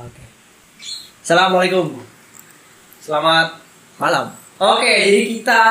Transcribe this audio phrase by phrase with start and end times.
[0.00, 0.24] Oke.
[1.20, 2.00] Assalamualaikum.
[3.00, 3.60] Selamat
[4.00, 4.32] malam.
[4.56, 5.62] Oke, jadi kita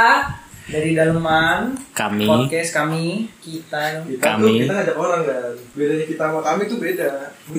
[0.69, 4.45] dari daleman Kami podcast kami kita Kita Kami.
[4.45, 5.53] tuh kita ngajak orang kan.
[5.73, 7.09] Bedanya kita sama kami tuh beda.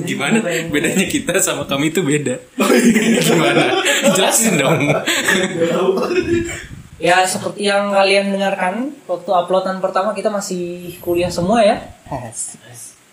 [0.07, 0.37] gimana
[0.71, 2.39] bedanya kita sama kami itu beda
[3.27, 3.83] gimana
[4.15, 4.87] jelasin dong
[7.03, 11.83] ya seperti yang kalian dengarkan waktu uploadan pertama kita masih kuliah semua ya.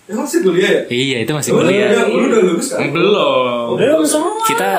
[0.07, 0.81] Emang sih kuliah ya?
[0.87, 2.87] iya itu masih Lu udah, kuliah lu udah lulus kan?
[2.87, 4.39] belum Belum semua.
[4.41, 4.69] kita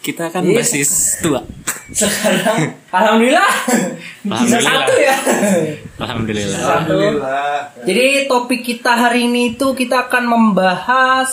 [0.00, 0.52] kita kan Iya.
[0.54, 1.40] basis tua
[1.88, 3.50] sekarang alhamdulillah
[4.26, 5.16] bisa satu ya.
[5.96, 7.56] alhamdulillah Alhamdulillah.
[7.80, 11.30] Jadi topik kita hari ini itu kita akan membahas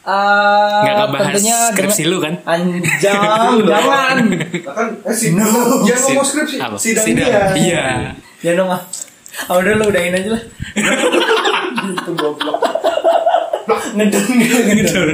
[0.00, 3.20] uh, nggak ngebahas tentunya skripsi dengan- lu kan Anjang,
[3.70, 4.16] jangan.
[4.62, 6.76] Kan, eh si, jangan ngomong skripsi, Apa?
[6.76, 7.28] sidang, Sidang.
[7.28, 7.42] dia.
[7.54, 7.84] iya
[8.40, 8.82] Jangan dong ah.
[9.42, 10.42] Ah udah lu udahin aja lah.
[12.20, 12.60] Goblok.
[13.96, 15.10] Ngedon ngedon.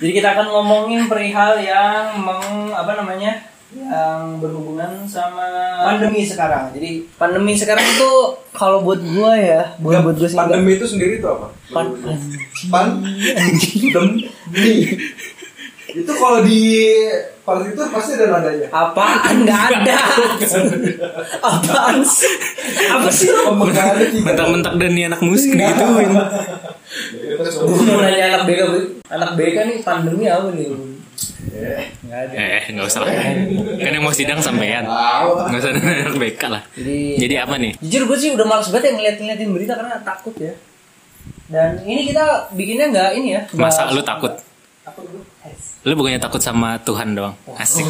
[0.00, 3.54] Jadi kita akan ngomongin perihal yang meng, apa namanya?
[3.74, 5.42] yang berhubungan sama
[5.82, 6.70] pandemi sekarang.
[6.70, 8.10] Jadi pandemi sekarang itu
[8.54, 10.38] kalau buat gua ya, bukan buat gua sih.
[10.38, 11.50] Pandemi itu sendiri itu apa?
[11.74, 11.90] Pan,
[12.70, 13.02] Pan,
[13.90, 14.22] demi.
[15.94, 16.90] Itu kalau di
[17.46, 18.66] partitur pasti ada nadanya.
[18.66, 19.98] apaan nggak ada?
[21.38, 22.34] apaan sih?
[22.90, 24.24] Apa sih tiga.
[24.26, 26.10] mentak-mentak dan anak musik digituin
[27.64, 28.60] Gue mau nanya anak BK,
[29.06, 30.66] anak BK nih pandemi apa nih?
[32.04, 32.34] Nggak ada.
[32.34, 33.36] eh nggak usah lah kan
[33.78, 38.02] yang mau sidang sampean nggak usah nanya anak BK lah Jadi, jadi apa nih jujur
[38.10, 40.54] gue sih udah males banget ya ngeliat-ngeliatin berita karena takut ya.
[41.44, 43.42] Dan ini kita bikinnya nggak ini ya.
[43.54, 44.32] masa lu takut
[44.82, 45.22] Takut gue.
[45.84, 47.36] Lu bukannya takut sama Tuhan doang?
[47.54, 47.84] Asik.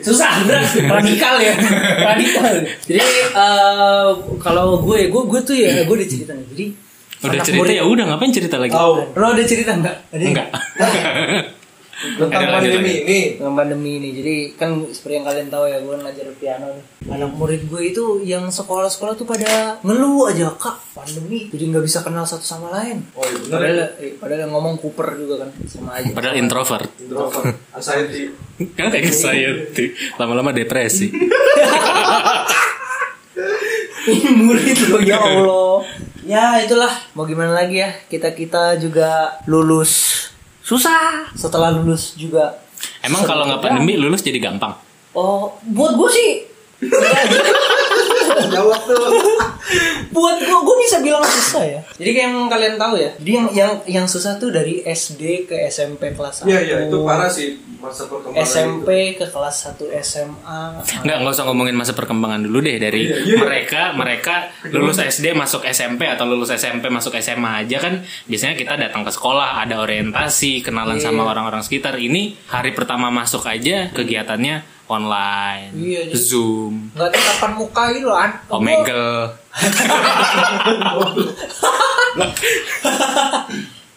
[0.00, 0.44] Susah,
[0.86, 1.56] radikal ya,
[2.04, 2.52] radikal.
[2.84, 3.00] Jadi
[3.32, 6.32] eh, kalau gue, gue, gue tuh ya, gue udah cerita.
[6.36, 6.66] Jadi
[7.22, 8.04] udah cerita murid- ya udah.
[8.06, 8.76] Ngapain cerita lagi?
[8.76, 9.16] Tahu.
[9.16, 9.96] Lo ada cerita nggak?
[10.12, 10.48] Ada enggak
[12.02, 13.20] tentang Ada pandemi ini.
[13.38, 14.08] dengan pandemi ini.
[14.12, 16.84] Jadi kan seperti yang kalian tahu ya gue ngajar piano nih.
[17.08, 21.46] Anak murid gue itu yang sekolah-sekolah tuh pada ngeluh aja kak pandemi.
[21.46, 23.06] Jadi nggak bisa kenal satu sama lain.
[23.14, 23.54] Oh iya benar.
[23.54, 23.86] padahal ya.
[23.98, 26.10] eh, padahal yang ngomong Cooper juga kan sama aja.
[26.10, 26.88] Padahal introvert.
[26.98, 28.22] Introvert, anxiety.
[28.74, 29.84] kan anxiety.
[30.16, 31.06] Lama-lama depresi.
[34.02, 35.86] Ini murid lo ya Allah.
[36.22, 36.90] Ya itulah.
[37.14, 37.94] Mau gimana lagi ya?
[38.06, 40.26] Kita kita juga lulus
[40.62, 41.30] susah.
[41.34, 42.58] Setelah lulus juga
[43.02, 44.74] emang kalau nggak pandemi lulus jadi gampang?
[45.12, 46.30] Oh buat gue sih
[48.48, 49.06] Jawab tuh.
[50.14, 51.80] buat gue gue bisa bilang susah ya.
[51.94, 53.10] Jadi kayak yang kalian tahu ya?
[53.16, 56.96] Dia yang yang yang susah tuh dari SD ke SMP kelas 1 Iya iya itu
[57.02, 60.60] parah sih masa perkembangan SMP ke kelas 1 SMA
[61.02, 62.76] Nggak, nggak usah ngomongin masa perkembangan dulu deh.
[62.76, 63.36] Dari Iya, iya.
[63.38, 64.34] mereka mereka
[64.68, 69.10] lulus SD masuk SMP atau lulus SMP masuk SMA aja kan biasanya kita datang ke
[69.10, 71.08] sekolah ada orientasi kenalan Iya.
[71.08, 71.96] sama orang-orang sekitar.
[71.96, 76.14] Ini hari pertama masuk aja kegiatannya online Iya, iya.
[76.14, 79.32] zoom nggak tatapan muka gitu loh an omegle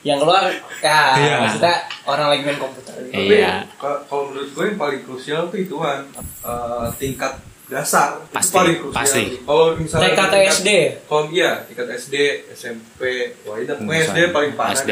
[0.01, 0.45] yang keluar
[0.79, 1.35] ya Iya.
[1.41, 1.75] maksudnya
[2.06, 3.66] orang lagi main komputer Tapi Iya.
[3.75, 6.06] ka- kalau menurut gue yang paling krusial tuh ituan
[6.45, 7.34] eh, tingkat
[7.66, 8.94] dasar Pasti, itu paling krusial.
[8.95, 9.24] pasti.
[9.41, 10.69] Kalau misalnya tingkat- SD?
[11.03, 12.16] Kalau iya tingkat SD,
[12.53, 13.01] SMP,
[13.41, 14.78] wah Misalnya, SD paling parah.
[14.78, 14.91] SD.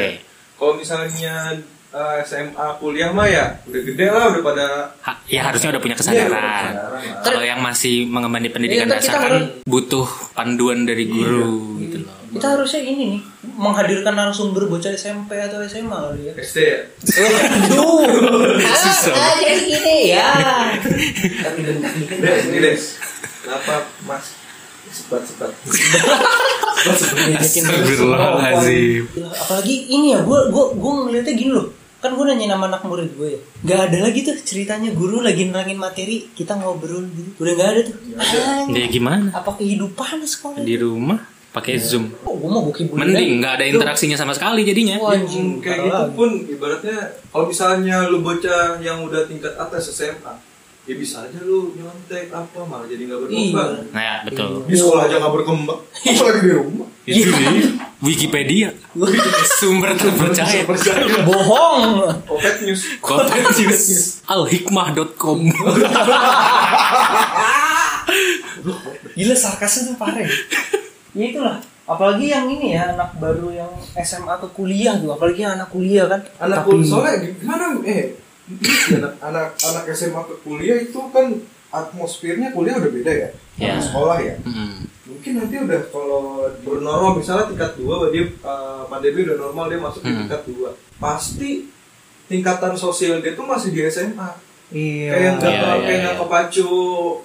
[0.54, 1.54] Kalau misalnya
[1.94, 4.66] eh, SMA kuliah mah ya udah gede lah udah pada
[5.00, 7.22] Ha- ya harusnya udah punya Iya, udah punya kesadaran lah.
[7.22, 11.96] kalau yang masih mengemban pendidikan Iya, kita dasar kan harus- butuh panduan dari guru gitu
[12.00, 13.20] loh kita harusnya ini nih
[13.54, 16.78] menghadirkan narasumber bocah SMP atau SMA kali ya SD ya.
[17.62, 18.02] Aduh,
[18.82, 19.14] Susah.
[19.14, 20.30] ah, jadi gini ya.
[22.12, 22.82] Des, ini Des.
[23.38, 24.34] Kenapa Mas
[24.90, 25.54] sebat-sebat?
[27.64, 29.02] Astagfirullahaladzim.
[29.32, 31.66] Apalagi ini ya, gue gue gue ngeliatnya gini loh.
[32.04, 33.40] Kan gue nanya nama anak murid gue ya.
[33.64, 34.92] Gak ada lagi tuh ceritanya.
[34.92, 37.40] Guru lagi nerangin materi, kita ngobrol gitu.
[37.40, 37.96] Udah gak ada tuh.
[38.20, 38.76] Anjing.
[38.76, 39.32] ya gimana?
[39.32, 40.60] Apa kehidupan sekolah?
[40.60, 42.10] di rumah pakai zoom.
[42.26, 44.98] Oh, gue mau kibulin mending nggak ada interaksinya sama sekali jadinya.
[44.98, 46.98] Wah, Yang anjing, kayak gitu pun ibaratnya
[47.30, 50.34] kalau misalnya lu bocah yang udah tingkat atas SMA
[50.84, 53.70] ya bisa aja lu nyontek apa malah jadi nggak berkembang.
[53.72, 53.88] Iya.
[53.88, 54.68] nah ya, betul.
[54.68, 55.80] Di sekolah aja nggak berkembang.
[55.80, 56.88] Apalagi di rumah.
[57.04, 57.64] Itu nih
[58.04, 58.68] Wikipedia.
[59.60, 60.60] Sumber terpercaya.
[61.24, 62.04] Bohong.
[62.28, 63.00] Kopet News.
[63.00, 65.40] Kopetis alhikmah.com
[69.14, 70.20] Gila sarkasnya tuh parah.
[70.20, 70.32] ya.
[71.14, 71.58] Itulah.
[71.84, 73.68] Apalagi yang ini ya anak baru yang
[74.00, 76.20] SMA ke kuliah tuh, apalagi yang anak kuliah kan.
[76.40, 78.23] anak kuliah soalnya gimana eh
[79.20, 81.32] anak anak SMA ke kuliah itu kan
[81.70, 83.78] atmosfernya kuliah udah beda ya Ya.
[83.78, 84.82] sekolah ya Mm.
[85.06, 90.00] mungkin nanti udah kalau bernormal misalnya tingkat dua dia uh, pandemi udah normal dia masuk
[90.00, 90.20] di Hmm.
[90.26, 91.70] tingkat dua pasti
[92.26, 94.34] tingkatan sosial dia tuh masih di SMA
[94.66, 95.08] Iya.
[95.10, 96.20] kayak nggak Iya, kayak iya, nggak iya.
[96.20, 96.68] kepacu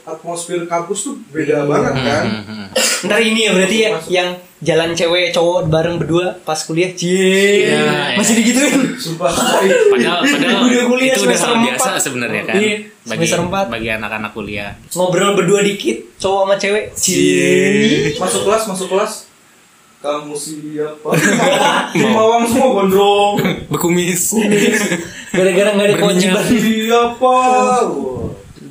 [0.03, 1.65] atmosfer kampus tuh beda Iya.
[1.65, 2.67] banget kan Hmm, hmm, hmm.
[3.07, 4.09] Ntar ini ya berarti ya Masuk.
[4.09, 6.91] yang jalan cewek cowok bareng berdua pas kuliah.
[6.91, 7.63] Cie.
[7.65, 8.39] Iya, Masih iya.
[8.43, 8.81] digituin.
[8.93, 9.31] sumpah
[9.89, 13.65] Padahal, padahal Udah kuliah itu udah hal biasa sebenarnya kan Iya, bagi semester empat.
[13.71, 14.69] bagi anak-anak kuliah.
[14.91, 16.85] Ngobrol berdua dikit cowok sama cewek.
[16.93, 18.13] Cie.
[18.15, 19.13] masuk kelas masuk kelas
[19.99, 21.11] kamu siapa
[22.07, 23.35] mawang semua gondrong
[23.67, 24.31] Bekumis.
[25.29, 26.43] Gara-gara nggak ada kewajiban.
[26.45, 27.35] siapa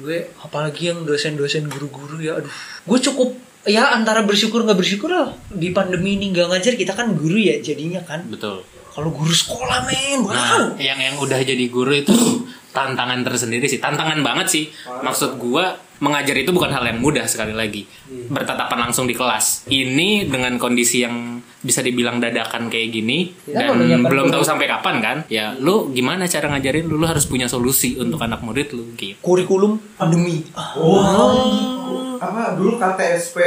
[0.08, 2.48] gue apalagi yang dosen-dosen guru-guru ya aduh
[2.88, 3.36] gue cukup
[3.68, 7.60] ya antara bersyukur nggak bersyukur lah di pandemi ini nggak ngajar kita kan guru ya
[7.60, 8.64] jadinya kan Betul.
[8.88, 12.16] kalau guru sekolah men wow Nah, yang yang udah jadi guru itu
[12.76, 13.82] tantangan tersendiri sih.
[13.82, 14.64] Tantangan banget sih.
[14.86, 17.88] Maksud gua mengajar itu bukan hal yang mudah sekali lagi.
[18.06, 19.66] Bertatapan langsung di kelas.
[19.66, 24.96] Ini dengan kondisi yang bisa dibilang dadakan kayak gini Kita dan belum tahu sampai kapan
[25.02, 25.16] kan?
[25.26, 29.18] Ya, lu gimana cara ngajarin lu, lu harus punya solusi untuk anak murid lu gitu.
[29.18, 30.46] kurikulum pandemi.
[30.54, 32.18] Ah, oh.
[32.18, 32.58] Apa?
[32.58, 33.38] Dulu KTSP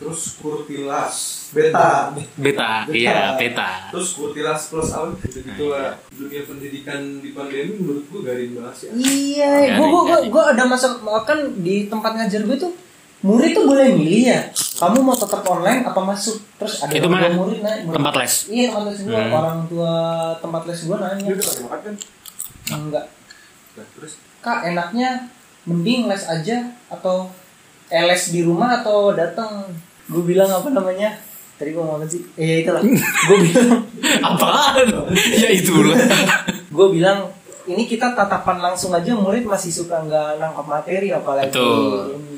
[0.00, 2.12] terus kurtilas beta.
[2.36, 3.88] Beta, iya, beta.
[3.88, 5.16] terus kurtilas plus apa?
[5.24, 10.30] Gitu gitulah dunia pendidikan di pandemi menurut gua garing banget ya iya gue gue garing.
[10.34, 10.86] gue ada masa
[11.24, 12.72] kan di tempat ngajar gue tuh
[13.20, 14.40] murid tuh boleh milih ya.
[14.76, 16.38] Kamu mau tetap online apa masuk?
[16.56, 17.28] Terus ada Itu mana?
[17.28, 18.34] murid naik murid- Tempat les?
[18.48, 19.32] iya tempat les gue Hmm.
[19.32, 19.92] orang tua
[20.36, 21.26] tempat les gue nanya.
[21.28, 21.94] Udah pada makan kan?
[22.70, 23.04] Enggak.
[23.74, 24.12] Nah, terus?
[24.38, 25.08] Kak enaknya
[25.64, 26.56] mending les aja
[26.88, 27.26] atau
[27.88, 29.66] eh, les di rumah atau datang
[30.06, 31.18] gue bilang apa namanya?
[31.54, 32.22] Tadi gue ngomong apa sih?
[32.34, 32.82] Eh ya itulah.
[33.26, 33.82] Gue bilang
[34.20, 34.86] Apaan?
[35.42, 35.98] ya itu lah.
[36.70, 37.26] gue bilang
[37.66, 42.14] ini kita tatapan langsung aja murid masih suka nggak nangkap materi apalagi Betul.
[42.14, 42.37] ini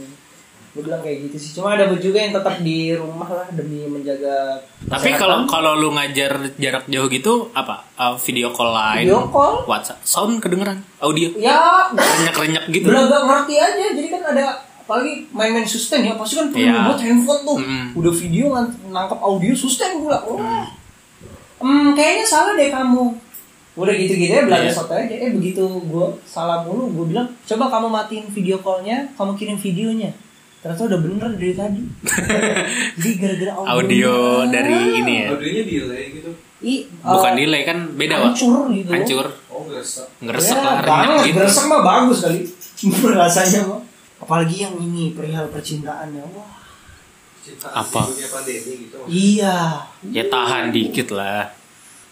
[0.70, 4.54] gue bilang kayak gitu sih cuma ada juga yang tetap di rumah lah demi menjaga
[4.82, 7.82] Tapi kalau kalau lu ngajar jarak jauh gitu apa?
[7.94, 9.04] Uh, video call lain?
[9.04, 9.62] Video call?
[9.64, 12.86] WhatsApp, sound kedengeran, audio, ya renyak-renyak gitu.
[12.86, 14.44] belaga ngerti aja jadi kan ada
[14.80, 16.82] apalagi main-main sustain ya pasti kan perlu Iya.
[16.84, 17.86] buat handphone tuh Mm.
[17.94, 20.66] udah video ngan- nangkap audio sustain gue bilang wah
[21.60, 23.14] hmm, kayaknya salah deh kamu
[23.72, 24.74] udah gitu-gitu ya belajar Iya.
[24.76, 29.32] soto aja eh begitu gue salah mulu gue bilang coba kamu matiin video callnya kamu
[29.34, 30.10] kirim videonya
[30.60, 31.82] ternyata udah bener dari tadi.
[33.00, 34.14] Jadi gara-gara audio, Audio
[34.52, 35.28] dari ini ya.
[35.32, 36.30] audionya delay gitu.
[36.60, 38.36] I, Bukan eh, delay kan beda, Wak.
[38.36, 38.90] hancur gitu.
[38.92, 41.38] Hancur, oh ngerasa ngeresek ya, lah, banget gitu.
[41.40, 42.40] Gresek mah bagus kali.
[43.16, 43.80] Rasanya mah
[44.20, 46.60] apalagi yang ini perihal percintaan ya wah.
[47.40, 48.04] Cinta Apa?
[48.04, 48.98] di dunia pandemi gitu.
[49.08, 49.56] Iya.
[50.12, 51.48] Ya tahan dikit lah.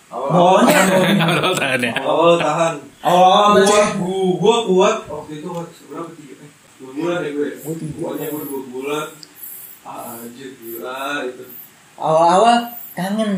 [0.08, 0.80] Bawahnya
[1.20, 1.80] Kalau tahan.
[1.84, 1.92] Ya.
[2.00, 2.74] awal tahan.
[3.04, 3.80] Oh, gua, baca.
[4.00, 6.00] gua, gua kuat waktu itu dua
[6.98, 7.94] bulan ya gue Gua tiga.
[7.96, 9.06] pokoknya gue dua bulan.
[9.82, 11.44] Ah anjir gila itu.
[11.96, 12.56] Awal-awal
[12.92, 13.32] kangen.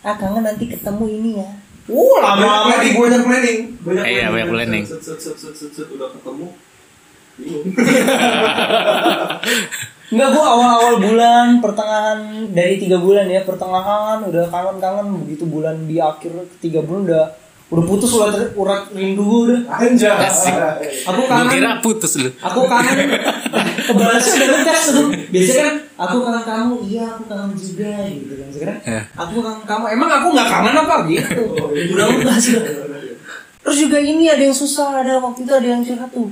[0.00, 1.50] Ah kangen nanti ketemu ini ya.
[1.86, 3.60] Uh, lama-lama di banyak banyak planning.
[3.82, 4.84] Banyak Iya, banyak planning.
[4.84, 6.46] set set set set set, set, udah ketemu.
[7.34, 7.64] Bingung.
[10.10, 12.18] Enggak gua awal-awal bulan pertengahan
[12.50, 15.06] dari tiga bulan ya pertengahan udah kangen-kangen.
[15.22, 17.24] Begitu bulan di akhir tiga bulan udah
[17.70, 19.62] udah putus urat urat rindu udah.
[19.70, 20.50] anjir Asik.
[21.06, 21.48] Aku kangen.
[21.48, 22.30] kira putus lu.
[22.36, 23.14] Aku kangen.
[23.86, 25.06] Kebalasnya udah ngegas tuh.
[25.30, 28.48] Biasanya kan aku kangen kamu, iya aku kangen juga gitu kan.
[28.50, 29.00] Sekarang Ya.
[29.14, 29.84] aku kangen kamu.
[29.88, 31.42] Emang aku nggak kangen apa gitu.
[31.94, 32.64] Udah ngegas udah.
[33.60, 36.26] Terus juga ini ada yang susah, ada waktu itu ada yang curhat tuh.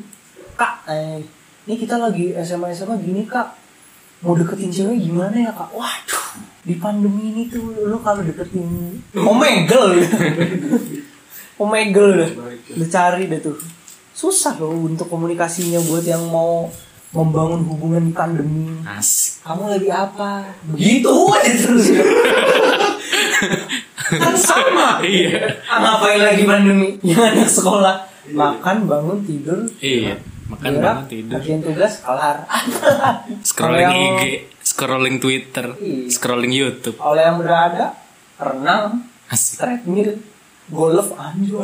[0.54, 1.22] Kak, eh,
[1.64, 3.54] ini kita lagi SMA SMA gini kak.
[4.18, 5.70] Mau deketin cewek gimana ya kak?
[5.70, 6.24] Waduh,
[6.64, 10.08] di pandemi ini tuh lo kalau deketin omegel ya.
[11.58, 12.30] omegel deh.
[12.72, 13.58] Lu cari deh tuh.
[14.10, 16.66] Susah loh untuk komunikasinya buat yang mau
[17.08, 18.82] membangun hubungan pandemi.
[18.84, 19.40] Asik.
[19.40, 20.44] Kamu lagi apa?
[20.66, 21.86] Begitu aja terus.
[24.08, 25.00] kan sama.
[25.00, 25.62] Iya.
[25.64, 26.88] Ah, ngapain lagi pandemi?
[27.00, 27.96] Yang anak sekolah
[28.28, 30.20] makan, bangun, tidur, Iya.
[30.48, 31.32] Makan gerak, bangun tidur.
[31.34, 32.36] kerjain tugas, kelar.
[33.48, 34.22] Scrolling yang- IG,
[34.60, 36.08] scrolling Twitter, Iya.
[36.10, 36.96] scrolling YouTube.
[36.96, 37.96] Kalau yang berada,
[38.36, 39.60] renang, Asik.
[39.60, 40.20] treadmill,
[40.68, 41.56] golf, anjir.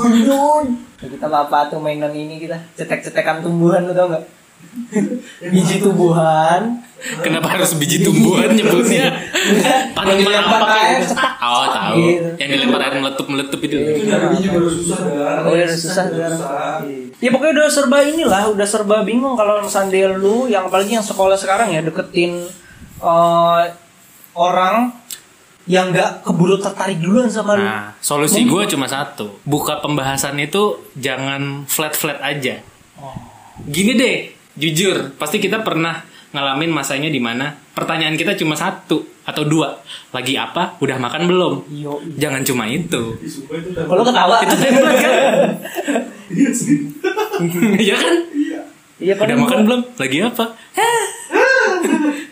[0.00, 0.64] Anjir.
[1.00, 4.24] Ya, kita apa tuh mainan ini kita cetek-cetekan tumbuhan lu tau gak?
[5.40, 6.84] Biji tumbuhan.
[7.24, 9.08] Kenapa harus biji tumbuhan nyebutnya?
[9.96, 10.56] Tanaman apa
[11.00, 11.16] gitu?
[11.16, 11.32] cetak.
[11.40, 11.96] Oh tahu.
[11.96, 12.28] Gitu.
[12.36, 13.76] Yang dilempar air meletup-meletup itu.
[13.80, 14.16] Iya.
[14.36, 14.98] juga udah susah
[15.48, 16.40] Oh, udah susah sekarang.
[17.16, 21.40] Ya pokoknya udah serba inilah, udah serba bingung kalau misalnya lu yang apalagi yang sekolah
[21.40, 22.44] sekarang ya deketin
[23.00, 23.62] eh,
[24.36, 24.92] orang
[25.70, 27.62] yang nggak keburu tertarik duluan sama lu.
[27.62, 29.38] Nah, solusi gue cuma satu.
[29.46, 32.58] Buka pembahasan itu jangan flat-flat aja.
[32.98, 33.14] Oh.
[33.70, 36.02] Gini deh, jujur, pasti kita pernah
[36.34, 39.78] ngalamin masanya di mana pertanyaan kita cuma satu atau dua.
[40.10, 40.74] Lagi apa?
[40.82, 41.54] Udah makan belum?
[41.70, 42.02] Yo.
[42.18, 43.14] Jangan cuma itu.
[43.78, 45.12] Kalau ketawa Itu template kan?
[46.34, 46.78] Iya sih.
[47.80, 48.14] Iya kan?
[49.00, 49.80] Iya Udah makan belum?
[49.96, 50.44] Lagi apa?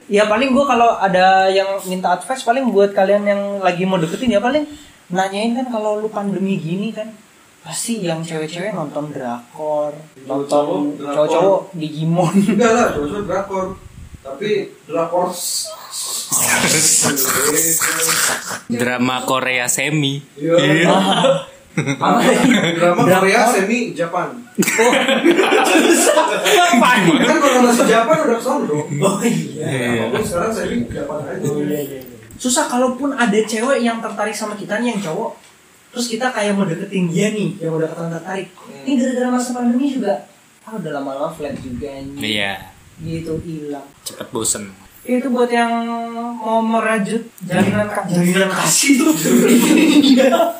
[0.09, 4.33] Ya paling gue kalau ada yang minta advice paling buat kalian yang lagi mau deketin
[4.33, 4.65] ya paling
[5.12, 7.12] nanyain kan kalau lu pandemi gini kan
[7.61, 9.93] pasti yang cewek-cewek nonton drakor,
[10.25, 12.35] nonton Cowok-cowok, cowok-cowok Digimon.
[12.57, 13.67] Enggak lah, cowok drakor.
[14.25, 14.50] Tapi
[14.88, 15.29] drakor
[18.73, 20.25] Drama Korea semi.
[20.41, 20.57] Iya.
[21.78, 22.50] Apa lagi?
[22.78, 23.20] Drama Drakor.
[23.23, 24.28] Korea semi Japan.
[26.58, 26.90] Apa?
[27.23, 28.88] Kan kalau masih Japan udah dong.
[28.99, 29.66] Oh iya.
[29.66, 30.02] Iya.
[30.11, 31.44] Tapi sekarang semi Japan aja.
[31.47, 32.18] Oh, iya, iya, iya.
[32.38, 35.35] Susah kalaupun ada cewek yang tertarik sama kita nih yang cowok
[35.90, 38.49] Terus kita kayak mau deketin dia nih Yang udah ketahuan tertarik
[38.87, 40.14] Ini gara-gara masa pandemi juga
[40.62, 42.52] Ah udah lama-lama flat juga nih Iya,
[43.02, 44.70] Gitu hilang cepet bosen.
[45.09, 45.73] Itu buat yang
[46.37, 49.12] mau merajut jalinan ka- jalinan kasih tuh.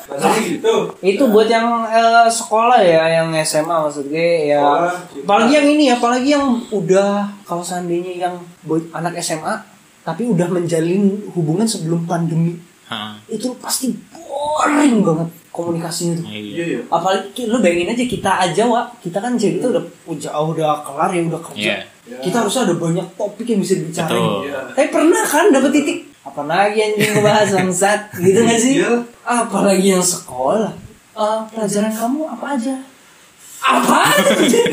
[0.09, 0.75] Masih gitu.
[0.99, 4.57] itu buat yang eh, sekolah ya, yang SMA maksud gue ya.
[4.59, 4.93] Sekolah.
[5.21, 7.09] Apalagi yang ini, apalagi yang udah
[7.43, 9.53] kalau seandainya yang buat anak SMA
[10.01, 13.21] tapi udah menjalin hubungan sebelum pandemi Hah.
[13.27, 16.25] itu pasti boring banget komunikasinya tuh.
[16.25, 16.65] Iya Iya.
[16.65, 16.81] ya.
[16.89, 21.09] Apalagi lu bayangin aja kita aja wa kita kan jadi kita udah udah, udah kelar
[21.11, 21.73] ya udah kerja.
[22.09, 22.25] Iya.
[22.25, 24.17] Kita harusnya ada banyak topik yang bisa dibicarain.
[24.17, 24.41] Betul.
[24.49, 24.59] Iya.
[24.73, 28.73] Tapi pernah kan dapet titik apa lagi anjing ngebahas bangsat gitu gak sih?
[28.81, 28.93] Iya.
[29.21, 30.73] Apalagi yang sekolah.
[31.13, 32.75] Eh, pelajaran kamu apa aja?
[33.59, 34.01] Apa?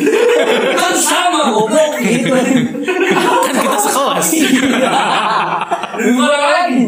[0.81, 2.33] kan sama goblok gitu.
[2.33, 4.29] Kan kita sekelas.
[6.01, 6.85] Gimana lagi?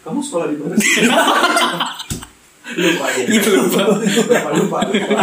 [0.00, 1.04] Kamu sekolah di mana sih?
[2.72, 3.24] lupa ya.
[3.26, 3.82] lupa.
[3.90, 5.18] lupa, lupa, lupa.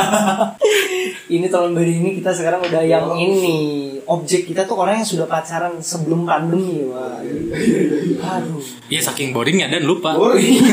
[1.27, 3.57] Ini tahun baru ini kita sekarang udah yang ini
[4.03, 7.19] objek kita tuh orang yang sudah pacaran sebelum pandemi wah.
[7.19, 8.63] Aduh.
[8.87, 10.15] Iya saking boringnya dan lupa.
[10.15, 10.63] Boring.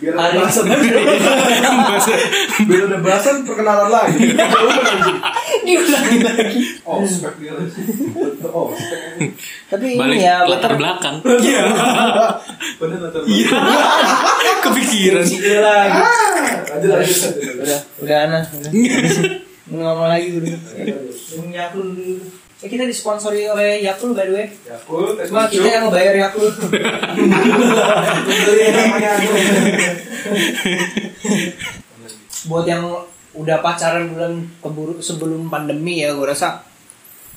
[0.00, 0.64] Biar ada bahasan.
[0.64, 2.20] Bahasa-
[2.64, 4.24] Biar ada bahasan perkenalan lagi.
[5.66, 6.60] Diulangi lagi.
[6.88, 7.52] Oh, spek dia.
[8.50, 9.30] Oh, spek.
[9.70, 11.20] Tapi Balik ini ya latar belakang.
[11.46, 11.62] Iya.
[12.80, 13.50] Bener latar Iya.
[14.64, 15.24] Kepikiran.
[15.24, 16.00] Iya lagi.
[16.70, 17.34] Lanjut, lanjut, lanjut.
[17.60, 18.38] Udah, udah ana.
[18.44, 18.70] Udah.
[19.70, 20.54] Ngomong lagi udah.
[21.50, 22.16] Yakult dulu.
[22.60, 24.46] Eh, kita disponsori oleh Yakult by the way.
[24.68, 26.44] Yakult, es Cuma kita yang ngebayar namanya aku.
[32.48, 32.84] Buat yang
[33.36, 36.66] udah pacaran bulan keburu sebelum pandemi ya, gue rasa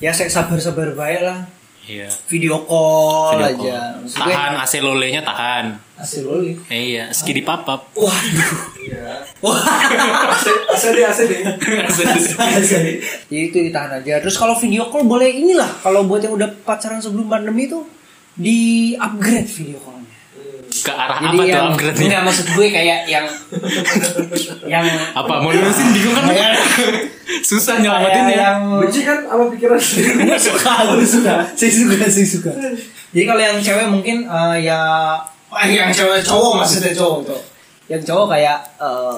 [0.02, 1.40] ya saya sabar-sabar baik lah.
[1.84, 2.08] Iya.
[2.32, 4.00] Video call Video aja.
[4.00, 4.08] call.
[4.08, 5.66] Maksud gue, Tahan AC lolenya tahan.
[6.00, 6.56] Hasil loli.
[6.72, 7.92] Eh, iya, skidi papap.
[7.92, 8.52] Waduh.
[8.80, 9.20] Iya.
[9.44, 9.60] Wah.
[10.32, 11.40] AC, AC deh, AC deh.
[13.28, 14.16] Jadi itu ditahan aja.
[14.24, 15.84] Terus kalau video call boleh inilah.
[15.84, 17.84] Kalau buat yang udah pacaran sebelum pandemi itu
[18.34, 19.93] di upgrade video callnya.
[20.74, 22.04] Ke arah Jadi apa tuh yang upgrade-nya?
[22.04, 23.26] enggak maksud gue kayak yang
[24.72, 26.24] yang Apa mau nulisin bingung kan?
[26.26, 26.58] Kayak-
[27.48, 28.36] Susah nyelamatin ya.
[28.36, 30.24] yang Benci kan sama pikiran sendiri.
[30.24, 31.34] Nggak suka, gue suka.
[31.52, 32.50] Saya suka, saya suka.
[33.10, 34.80] Jadi kalau yang cewek mungkin eh, ya
[35.54, 37.40] eh, yang cewek cowok maksudnya cowok tuh.
[37.86, 39.16] Yang cowok kayak eh,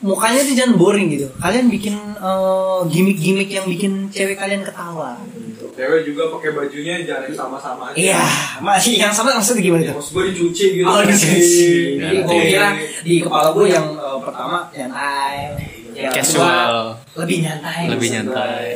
[0.00, 1.26] mukanya tuh jangan boring gitu.
[1.34, 5.16] Kalian bikin eh, gimmick-gimmick yang bikin cewek kalian ketawa.
[5.78, 7.94] Cewek juga pakai bajunya jangan yang sama-sama aja.
[7.94, 8.22] Iya,
[8.58, 9.94] masih yang sama maksudnya gimana tuh?
[10.02, 10.90] Maksud gue dicuci gitu.
[10.90, 11.70] Oh, dicuci.
[12.02, 12.68] Jadi gue kira
[13.06, 15.54] di kepala gue yang eh, pertama nyantai,
[15.94, 16.98] yang Casual.
[16.98, 17.82] kedua lebih nyantai.
[17.94, 18.66] Lebih nyantai.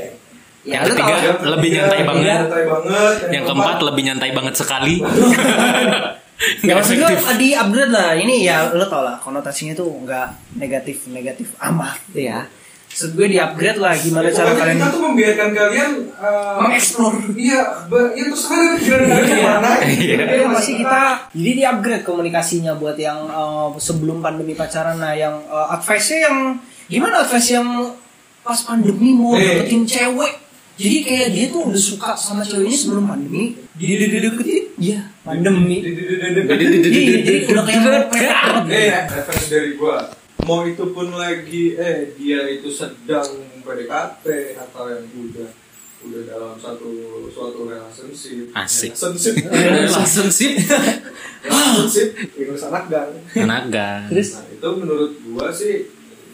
[0.63, 2.23] Ya, Yang ketiga, tahu, Yang lebih nyantai banget.
[2.39, 3.15] Nyantai banget.
[3.35, 4.95] Yang keempat lebih nyantai banget sekali.
[5.03, 7.39] ya Nggak maksud gue efektif.
[7.43, 8.11] di upgrade lah.
[8.15, 12.47] Ini ya lo tau lah konotasinya tuh nggak negatif negatif amat ya.
[12.93, 17.15] Maksud gue di upgrade lah gimana Ya, cara kalian kita tuh membiarkan kalian uh, mengeksplor.
[17.33, 19.71] Iya, ya terus kalian kalian ke mana?
[19.83, 20.17] Iya.
[20.21, 21.01] Tapi yang masih kita
[21.33, 26.37] jadi di upgrade komunikasinya buat yang eh, sebelum pandemi pacaran nah yang eh, advice-nya yang
[26.85, 27.69] gimana advice yang
[28.43, 29.65] pas pandemi mau Eh.
[29.65, 30.33] deketin cewek
[30.73, 35.81] jadi kayak dia tuh udah suka sama cewek ini sebelum pandemi dia deketin ya pandemi
[35.81, 38.05] Iya, jadi udah kayak banget.
[38.69, 40.22] Eh, referensi dari gua.
[40.43, 43.27] Mau itu pun lagi eh dia itu sedang
[43.63, 45.51] PDKT atau yang udah
[46.03, 46.91] udah dalam satu
[47.31, 48.51] suatu relationship.
[48.51, 48.91] Asik.
[48.91, 49.35] Relationship.
[49.55, 50.55] Relationship.
[51.47, 52.09] relationship.
[52.35, 53.11] Inggris anak gang.
[53.31, 54.11] Tenaga.
[54.11, 55.87] Terus Nah, itu menurut gua sih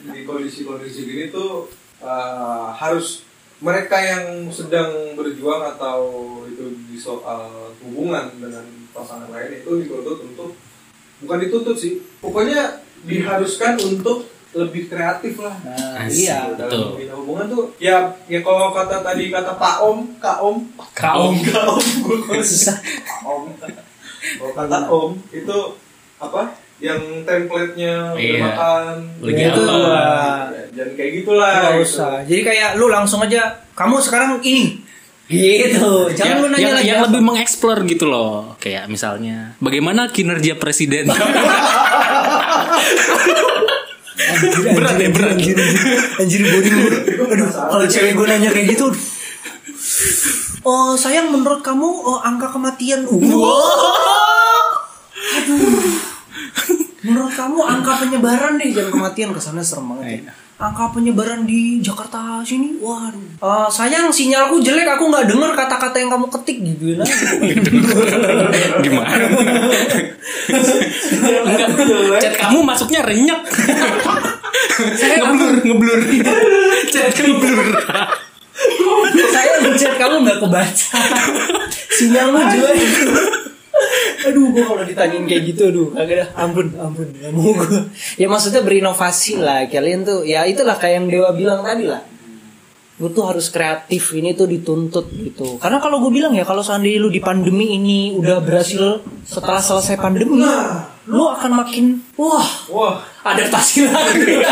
[0.09, 1.69] di kondisi-kondisi gini tuh
[2.01, 3.29] uh, harus
[3.61, 6.01] mereka yang sedang berjuang atau
[6.49, 8.65] itu di soal hubungan dengan
[8.97, 10.57] pasangan lain itu dituntut untuk
[11.21, 16.25] bukan dituntut sih pokoknya diharuskan untuk lebih kreatif lah Nah, Asik.
[16.25, 16.49] iya.
[16.51, 17.15] dalam betul.
[17.15, 20.57] hubungan tuh ya ya kalau kata tadi kata Pak Om Kak Om
[20.97, 21.35] Kak Om.
[21.45, 22.77] Kak Om gue Susah.
[22.81, 23.45] Kak Om
[24.35, 25.59] kalau kata Om itu
[26.17, 26.43] apa
[26.79, 28.39] yang template-nya Iya.
[28.41, 29.63] makan Lagi gitu.
[29.63, 29.99] apa?
[30.49, 31.85] Ya, jangan kayak gitulah Nggak gitu.
[31.85, 32.13] usah.
[32.23, 34.79] Jadi kayak lu langsung aja, kamu sekarang ini.
[35.29, 35.93] Gitu.
[36.15, 36.87] Jangan yang, lu nanya yang, lagi.
[36.89, 37.07] yang apa.
[37.11, 41.05] lebih mengeksplor gitu loh kayak misalnya bagaimana kinerja presiden
[44.19, 45.31] Anjir, Berat ya, anjir, berat.
[45.39, 45.87] Anjir, anjir,
[46.19, 46.91] anjir body gue.
[47.33, 48.87] Aduh, kalau cewek gue nanya kayak gitu.
[48.91, 50.67] aduh.
[50.67, 54.85] Oh, sayang menurut kamu oh, angka kematian Wow.
[55.39, 56.08] Aduh.
[57.39, 60.27] Kamu angka penyebaran deh jangan kematian ke sana serem banget.
[60.27, 60.35] Ya.
[60.59, 63.39] Angka penyebaran di Jakarta sini, waduh.
[63.39, 67.07] Eh, sayang sinyalku jelek, aku nggak dengar kata-kata yang kamu ketik gitu nah.
[68.83, 69.27] gimana
[71.39, 73.41] Enggak, chat kamu masuknya renyek
[74.99, 76.01] ngeblur ngeblur
[76.91, 77.69] chat ngeblur
[79.31, 81.01] saya ngechat kamu nggak kebaca
[81.95, 82.79] sinyalmu jelek
[84.29, 86.29] aduh gue kalau ditanyain kayak gitu aduh kagak dah.
[86.39, 87.81] Ampun ampun mau gue
[88.19, 92.03] ya maksudnya berinovasi lah kalian tuh ya itulah kayak yang dewa bilang tadi lah.
[92.99, 95.55] Gue tuh harus kreatif ini tuh dituntut gitu.
[95.63, 100.03] Karena kalau gue bilang ya kalau seandainya lu di pandemi ini udah berhasil setelah selesai
[100.03, 100.43] pandemi
[101.09, 103.01] lu akan makin wah wah.
[103.25, 104.43] adaptasi lagi.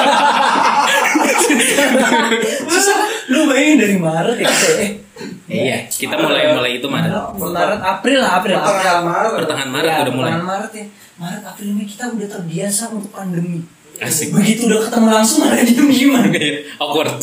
[2.71, 3.11] Susah kan?
[3.29, 4.49] lu bayangin dari Maret ya
[4.81, 5.06] eh
[5.47, 9.33] iya kita mulai mulai itu mana Maret April lah April pertengahan Maret.
[9.39, 10.31] Pertengahan Maret Ya, udah mulai.
[10.35, 10.87] pertengahan Maret ya.
[11.17, 13.61] Maret April Mei kita udah terbiasa untuk pandemi.
[13.97, 14.29] Asik.
[14.29, 16.29] begitu udah ketemu langsung ada diem dieman
[16.77, 17.17] awkward.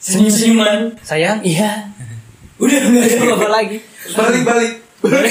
[0.00, 1.44] Senyum senyuman sayang?
[1.44, 1.92] Iya.
[2.56, 3.76] Udah nggak ada apa-apa lagi.
[4.14, 4.72] Balik balik.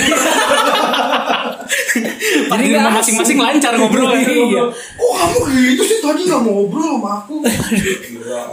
[2.51, 4.63] Nggak masing-masing lancar ngobrol iya.
[4.99, 5.39] Oh kamu
[5.75, 5.97] gitu sih?
[6.03, 7.35] Tadi nggak mau ngobrol sama aku.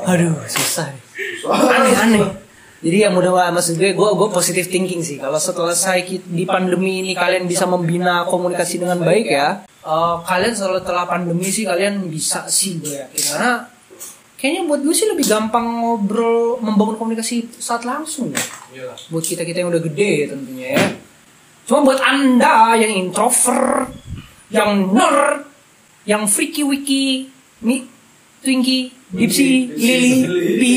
[0.07, 0.91] Aduh susah.
[0.91, 1.03] Nih.
[1.47, 2.48] aneh-aneh
[2.79, 5.19] jadi yang mudah maksud gue gue gue positive thinking sih.
[5.19, 10.55] Kalau selesai ki- di pandemi ini kalian bisa membina komunikasi dengan baik ya eh, kalian
[10.55, 13.23] setelah pandemi sih kalian bisa sih gue yakin.
[13.35, 13.53] Karena
[14.39, 18.43] kayaknya buat gue sih lebih gampang ngobrol membangun komunikasi saat langsung ya.
[18.69, 18.99] Iyalah.
[19.11, 20.85] buat kita kita yang udah gede tentunya ya.
[21.67, 23.91] Cuma buat anda yang introvert
[24.55, 25.45] yang nerd
[26.07, 27.29] yang freaky wiki
[27.67, 27.85] mi
[28.41, 30.15] twinkie dipsy lily
[30.63, 30.75] pi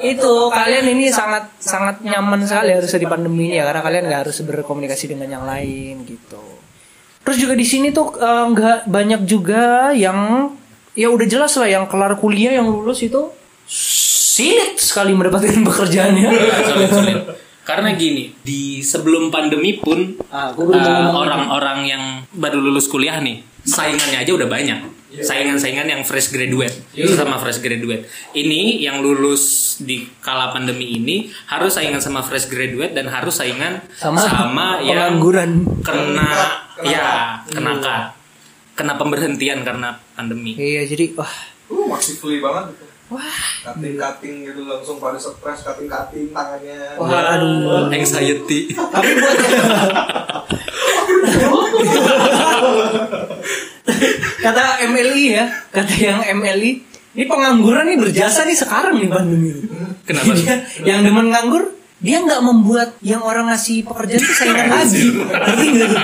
[0.00, 4.20] itu kalian ini sangat sangat nyaman sekali harusnya di pandemi ini ya karena kalian nggak
[4.26, 6.40] harus berkomunikasi dengan yang lain gitu
[7.22, 10.50] terus juga di sini tuh eh, nggak banyak juga yang
[10.92, 13.30] ya udah jelas lah yang kelar kuliah yang lulus itu
[13.68, 16.28] sulit sekali mendapatkan pekerjaannya
[16.64, 17.18] sulit sulit
[17.62, 21.20] karena gini di sebelum pandemi pun Ah, gua baru mau eh, ngomong itu.
[21.24, 24.97] orang-orang yang baru lulus kuliah nih saingannya aja udah banyak.
[25.08, 26.76] Saingan-saingan yang fresh graduate.
[26.92, 28.04] Itu sama fresh graduate.
[28.36, 33.80] Ini yang lulus di kala pandemi ini harus saingan sama fresh graduate dan harus saingan
[33.96, 35.64] Sama yang pengangguran.
[35.80, 36.28] kena
[36.78, 37.08] Kena- ya
[37.48, 37.96] kena- kena
[38.76, 40.52] kena pemberhentian karena pandemi.
[40.54, 41.32] Iya jadi wah.
[41.68, 42.84] Uh free banget gitu.
[43.16, 43.40] wah.
[43.64, 47.00] Cutting cutting gitu langsung pada stres cutting cutting tangannya.
[47.00, 47.88] Wah, aduh.
[47.90, 48.76] anxiety.
[48.76, 49.36] Tapi buat
[54.38, 56.70] kata MLI ya kata yang MLI
[57.10, 59.50] ini pengangguran nih berjasa nih sekarang nih pandemi.
[60.02, 60.32] Kenapa?
[60.32, 65.64] Dia, yang demen nganggur dia nggak membuat yang orang ngasih pekerjaan tuh saingan lagi ngerti
[65.68, 66.02] nggak tuh?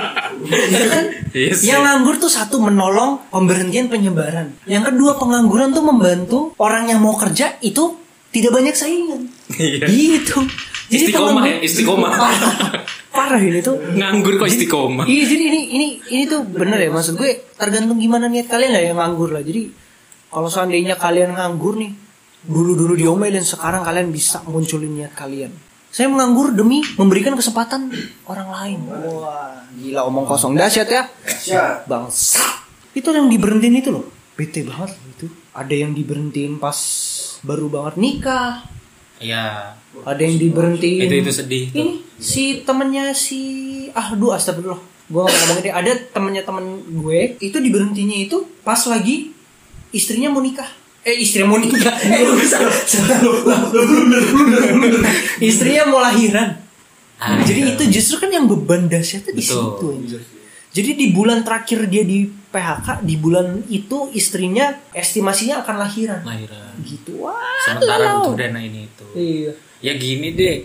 [0.67, 1.03] Ya kan?
[1.31, 1.65] Iya sih.
[1.65, 7.15] yang nganggur tuh satu menolong pemberhentian penyebaran yang kedua pengangguran tuh membantu orang yang mau
[7.15, 7.95] kerja itu
[8.29, 9.87] tidak banyak saingan Iya.
[9.87, 10.43] gitu
[10.85, 12.11] Istiqomah penganggur- ya, istiqomah.
[13.15, 17.15] parah, ini tuh nganggur kok istiqomah Iya jadi ini ini ini tuh bener ya maksud
[17.15, 19.41] gue tergantung gimana niat kalian lah yang nganggur lah.
[19.41, 19.71] Jadi
[20.27, 21.95] kalau seandainya kalian nganggur nih
[22.45, 25.49] dulu dulu diomelin sekarang kalian bisa munculin niat kalian.
[25.95, 27.87] Saya menganggur demi memberikan kesempatan
[28.27, 28.79] orang lain.
[28.91, 31.07] Wah gila omong kosong dahsyat ya.
[31.87, 32.43] Bangsa.
[32.91, 34.03] Itu yang diberhentiin itu loh.
[34.35, 35.31] Bete banget itu.
[35.55, 36.75] Ada yang diberhentiin pas
[37.47, 38.74] baru banget nikah.
[39.19, 39.73] Ya
[40.03, 41.07] Ada yang diberhentiin.
[41.07, 41.79] itu itu sedih tuh.
[41.79, 43.39] Ini si temennya si
[43.95, 44.81] ah aduh astagfirullah.
[45.05, 49.31] Gue ngomong ini ada temennya temen gue itu diberhentinya itu pas lagi
[49.91, 50.67] istrinya mau nikah.
[51.05, 51.95] Eh istrinya mau nikah.
[52.01, 52.25] Eh,
[55.41, 56.59] istrinya mau lahiran.
[57.15, 57.71] Ah, Jadi iya.
[57.79, 59.87] itu justru kan yang beban dahsyatnya di situ.
[60.75, 66.21] Jadi di bulan terakhir dia di PHK, di bulan itu istrinya estimasinya akan lahiran.
[66.21, 67.23] lahiran Gitu.
[67.23, 67.39] Wah.
[67.63, 69.51] sementara butuh dana ini itu Iya.
[69.79, 70.55] ya gini deh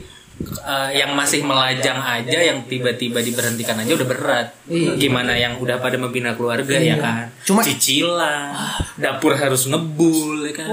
[0.40, 4.46] eh, yang masih melajang aja yang tiba-tiba diberhentikan aja udah berat.
[4.66, 4.98] Iya.
[4.98, 7.30] Gimana yang udah pada membina keluarga ya kan?
[7.44, 8.50] Cuma- cicilan,
[8.96, 10.68] dapur harus ngebul ya kan.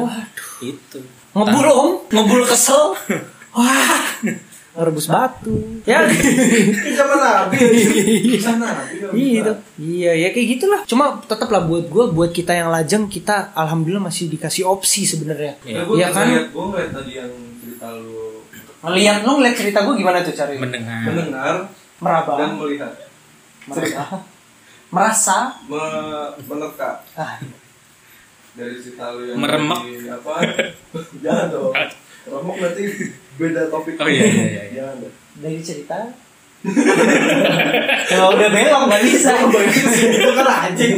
[0.58, 0.98] Itu.
[1.32, 2.98] Ngebul om, ngebul kesel.
[3.58, 4.02] Wah,
[4.78, 5.82] rebus batu.
[5.84, 7.58] Ya, Ke zaman Nabi.
[9.10, 9.54] Iya itu.
[9.80, 10.82] Iya, ya kayak gitulah.
[10.84, 15.58] Cuma tetap lah buat gue, buat kita yang lajang, kita alhamdulillah masih dikasih opsi sebenarnya.
[15.62, 15.82] Iya.
[15.84, 16.28] Gue Iya kan?
[16.28, 18.46] gue ngeliat tadi yang cerita lu
[18.80, 20.56] Ngeliat lu ngeliat cerita gue gimana tuh cari?
[20.56, 21.02] Mendengar.
[21.04, 21.56] mendengar
[21.98, 22.34] Meraba.
[22.38, 22.94] dan melihat
[23.66, 24.04] Merasa.
[24.94, 25.38] Merasa.
[25.66, 27.42] me- menerka Ah,
[28.54, 29.82] dari cerita lu yang Meremek.
[30.12, 30.34] apa
[31.24, 31.74] jangan dong
[32.26, 32.84] remuk nanti
[33.38, 34.64] beda topik Oh, iya, iya, iya.
[34.74, 36.00] jangan dong dari cerita.
[38.10, 39.32] Kalau udah belok nggak bisa.
[39.38, 40.94] itu kan anjing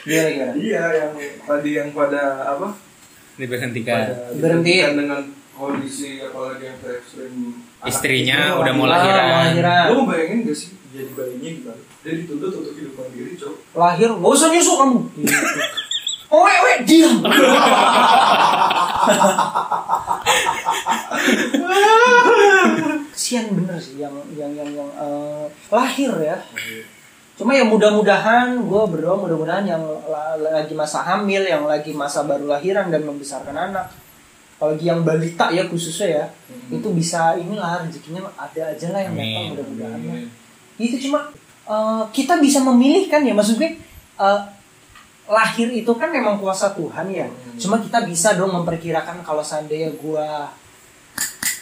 [0.00, 0.48] gimana?
[0.56, 2.72] iya yang tadi yang pada apa
[3.36, 4.08] Diberhentikan.
[4.36, 4.80] Berhenti.
[4.80, 5.20] dengan
[5.50, 7.32] kondisi apalagi yang ekstrim
[7.80, 9.28] Istrinya udah mau Ah, lahiran.
[9.30, 9.86] lahiran.
[9.90, 11.80] Lu bayangin gak sih jadi bayinya gimana?
[12.00, 13.54] Dia dituntut untuk hidup mandiri, cok.
[13.74, 14.98] Lahir, gak usah nyusu kamu.
[16.30, 17.26] Oh, we, we, diam.
[23.10, 26.36] Kesian bener sih yang yang yang, yang eh, lahir ya.
[27.36, 32.44] Cuma ya mudah-mudahan gue berdoa mudah-mudahan yang la- lagi masa hamil, yang lagi masa baru
[32.46, 33.88] lahiran dan membesarkan anak,
[34.60, 36.24] apalagi yang balita ya khususnya ya,
[36.68, 40.00] itu bisa inilah rezekinya ada aja lah yang datang mudah-mudahan.
[40.76, 41.32] Itu cuma
[41.66, 43.72] eh, kita bisa memilih kan ya maksud gue
[44.20, 44.40] eh,
[45.30, 47.26] lahir itu kan memang kuasa Tuhan ya.
[47.56, 50.50] Cuma kita bisa dong memperkirakan kalau seandainya gua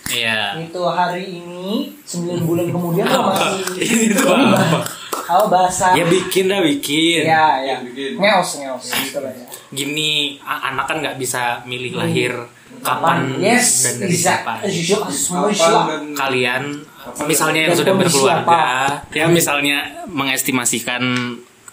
[0.08, 0.56] Iya.
[0.56, 4.80] itu hari ini 9 bulan kemudian gua masih Ini tuh apa?
[5.28, 7.28] Oh bahasa Ya bikin dah bikin.
[7.28, 7.76] Ya, ya.
[7.84, 8.16] Bikin.
[8.16, 9.44] Ngeos, ngeos gitu lah ya.
[9.68, 12.32] Gini, anak kan nggak bisa milih lahir
[12.80, 14.40] kapan Yes, dan dari bisa.
[14.40, 14.64] siapa.
[14.64, 18.64] Kapan dan Kalian Kapan misalnya yang sudah berkeluarga,
[19.12, 19.76] ya misalnya
[20.08, 21.04] mengestimasikan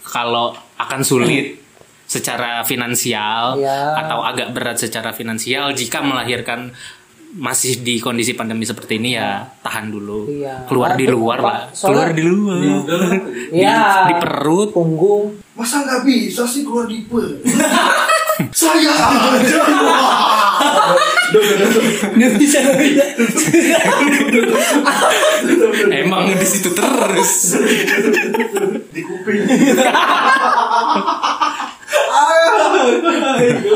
[0.04, 1.56] kalau akan sulit
[2.06, 3.98] secara finansial Ya.
[3.98, 6.70] atau agak berat secara finansial jika melahirkan
[7.36, 10.64] masih di kondisi pandemi seperti ini ya tahan dulu Iya.
[10.64, 12.70] keluar di luar Pak, lah keluar di luar di,
[13.52, 14.08] Ya.
[14.08, 15.36] di perut Punggung.
[15.52, 17.42] Masa nggak bisa sih keluar di per?
[18.52, 19.58] Saya aja.
[22.12, 22.58] Nggak bisa.
[25.90, 27.56] emang di situ terus
[28.92, 29.42] di kuping.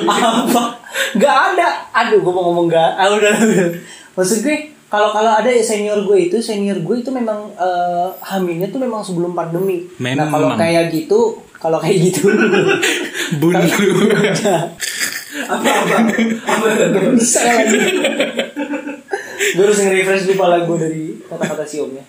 [0.06, 0.62] Apa?
[1.16, 1.68] Gak ada.
[1.94, 2.90] Aduh, gue mau ngomong gak.
[2.96, 3.34] Ah, udah.
[4.14, 4.56] Maksud gue,
[4.90, 9.32] kalau kalau ada senior gue itu, senior gue itu memang eh, hamilnya tuh memang sebelum
[9.32, 9.86] pandemi.
[9.98, 10.28] Nah, Memang.
[10.30, 11.20] kalau kayak gitu,
[11.56, 12.30] kalau kayak gitu,
[13.40, 13.68] bundu
[15.46, 15.96] Apa apa?
[16.42, 16.66] Apa?
[16.90, 17.78] gak bisa lagi.
[19.50, 22.02] gue harus nge-refresh dulu pala gue dari kata-kata si omnya.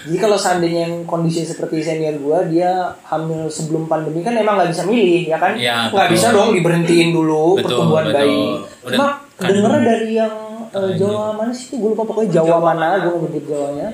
[0.00, 2.72] Jadi kalau seandainya yang kondisi seperti senior gue, dia
[3.04, 5.52] hamil sebelum pandemi kan emang nggak bisa milih, ya kan?
[5.54, 6.16] Ya, nggak betul.
[6.16, 8.16] bisa dong diberhentiin dulu Betul, pertumbuhan betul.
[8.16, 8.42] bayi.
[8.80, 10.34] Udah Cuma kan- dengernya dari yang
[10.70, 11.76] eh, Jawa mana sih?
[11.76, 13.88] Gue lupa pokoknya Jawa, mana, gue nggak Jawanya.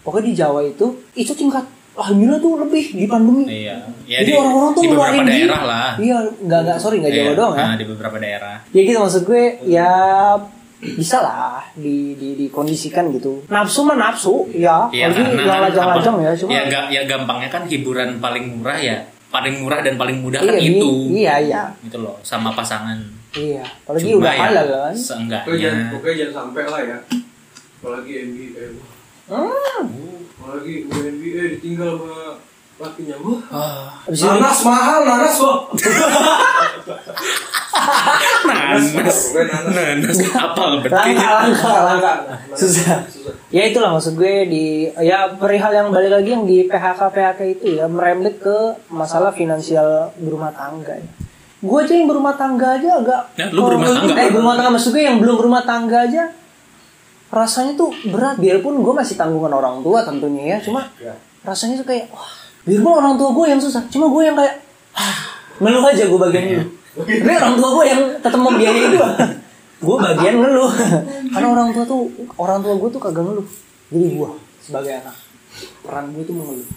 [0.00, 3.44] Pokoknya di Jawa itu, itu tingkat hamilnya tuh lebih di pandemi.
[3.44, 5.20] iya ya Jadi di, orang-orang tuh di beberapa
[5.66, 7.64] lah Iya, nggak nggak sorry nggak Jawa Iya, doang ya.
[7.66, 9.90] nah, di beberapa daerah Ya gitu maksud gue ya
[10.80, 13.44] bisa lah di, di dikondisikan gitu.
[13.46, 14.88] Nafsu mah nafsu, ya.
[14.88, 18.76] Iya, karena yang kan lajang-lajang ya, cuma ya, ga- ya gampangnya kan hiburan paling murah
[18.76, 18.96] ya
[19.30, 21.62] paling murah dan paling mudah kan iya, ini- itu Iya, iya.
[21.80, 22.98] gitu loh sama pasangan
[23.30, 24.74] Iya, apalagi Cuma udah ya, halal kan.
[24.90, 26.98] Pokoknya seenggaknya jangan, pokoknya jangan sampai lah ya.
[27.78, 28.64] Apalagi NBA.
[29.30, 29.86] Hmm.
[30.34, 32.18] Apalagi NBA ditinggal sama
[32.80, 33.16] lakinya.
[33.20, 33.92] Wah.
[34.02, 35.58] Habis itu Nanas mahal, nanas kok.
[38.46, 39.18] nanas nanas.
[39.70, 42.12] nanas apa berarti langka, langka, langka.
[42.56, 43.04] Susah.
[43.06, 43.34] Susah.
[43.50, 44.64] Ya itulah maksud gue di
[44.96, 48.56] ya perihal yang balik lagi yang di PHK PHK itu ya merembet ke
[48.88, 51.06] masalah finansial berumah tangga ya.
[51.60, 54.14] Gue aja yang berumah tangga aja agak Ya, lu berumah tangga?
[54.16, 56.24] Eh berumah tangga maksud gue yang belum berumah tangga aja
[57.30, 61.14] rasanya tuh berat biarpun gue masih tanggungan orang tua tentunya ya cuma Ya.
[61.46, 62.26] rasanya tuh kayak wah
[62.64, 63.82] biarpun orang tua gue yang susah.
[63.88, 64.54] Cuma gue yang kayak
[64.94, 65.16] ah,
[65.60, 66.64] ngeluh aja gue bagian Iya.
[66.90, 69.08] tapi orang tua gue yang tetap membiayai gue
[69.80, 70.70] gue bagian ngeluh.
[71.30, 73.46] Karena orang tua tuh orang tua gue tuh kagak ngeluh.
[73.90, 75.16] Jadi gue sebagai anak
[75.80, 76.68] peran gue tuh mengeluh.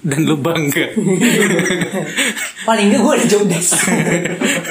[0.00, 0.96] Dan lu bangga.
[2.64, 3.76] Paling enggak gue ada job desk.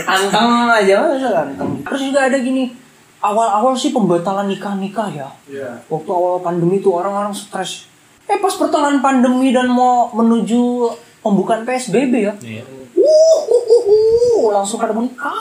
[0.06, 2.74] Anteng aja masa anteng terus juga ada gini
[3.18, 5.30] awal-awal sih pembatalan nikah-nikah ya.
[5.50, 5.82] Iya.
[5.90, 7.90] waktu awal pandemi tuh orang-orang stres
[8.28, 12.64] eh pas pertengahan pandemi dan mau menuju pembukaan PSBB ya Iya.
[12.94, 13.04] uh,
[13.46, 15.32] uh, uh, uh, langsung pada menikah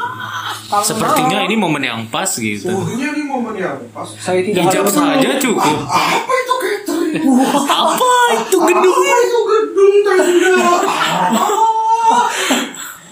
[0.65, 3.83] Karena- sepertinya ini momen yang pas gitu Sebenarnya ini momen apa?
[3.93, 4.09] Pas.
[4.13, 5.77] Saya tidak Ijab harus- saja cukup.
[5.83, 7.23] Apa itu catering?
[7.83, 8.97] Apa itu gedung?
[8.97, 10.55] Apa itu gedung tenda?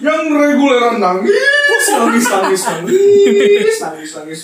[0.05, 1.33] Yang reguleran nangis,
[1.89, 4.41] nangis, nangis, nangis, nangis, nangis.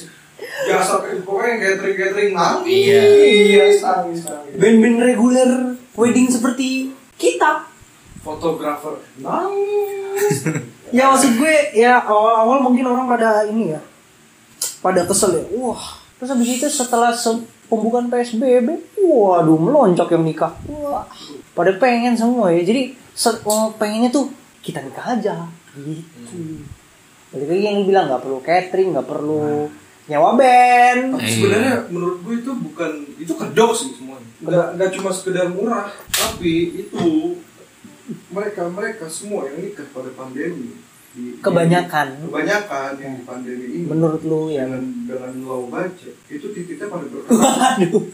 [0.73, 3.03] Biasa pokoknya catering catering nangis, Iya.
[3.81, 4.55] nangis, nangis.
[4.55, 5.51] Band-band reguler
[5.93, 6.69] wedding seperti
[7.15, 7.67] kita.
[8.21, 10.37] Fotografer nangis.
[10.91, 13.79] Ya maksud gue ya awal-awal mungkin orang pada ini ya
[14.81, 15.45] pada kesel ya.
[15.55, 15.79] Wah,
[16.19, 20.51] terus habis itu setelah se- pembukaan PSBB, waduh melonjak yang nikah.
[20.67, 21.07] Wah,
[21.53, 22.67] pada pengen semua ya.
[22.67, 25.47] Jadi se- oh, pengennya tuh kita nikah aja
[25.79, 26.59] gitu.
[27.31, 29.71] Balik lagi yang dibilang nggak perlu catering, nggak perlu
[30.11, 31.03] nyewa band.
[31.15, 31.31] Tapi Iya.
[31.33, 34.27] sebenarnya menurut gue itu bukan itu kedok sih semuanya.
[34.41, 37.39] Nggak, nggak cuma sekedar murah, tapi itu
[38.29, 40.75] mereka mereka semua yang nikah pada pandemi.
[41.11, 42.07] Di- Kebanyakan.
[42.17, 43.85] di- kebanyakan yang di pandemi ini.
[43.85, 44.63] Menurut lu ya.
[44.65, 47.39] dengan dengan low budget itu titiknya pada bergerak.
[47.81, 48.05] Waduh.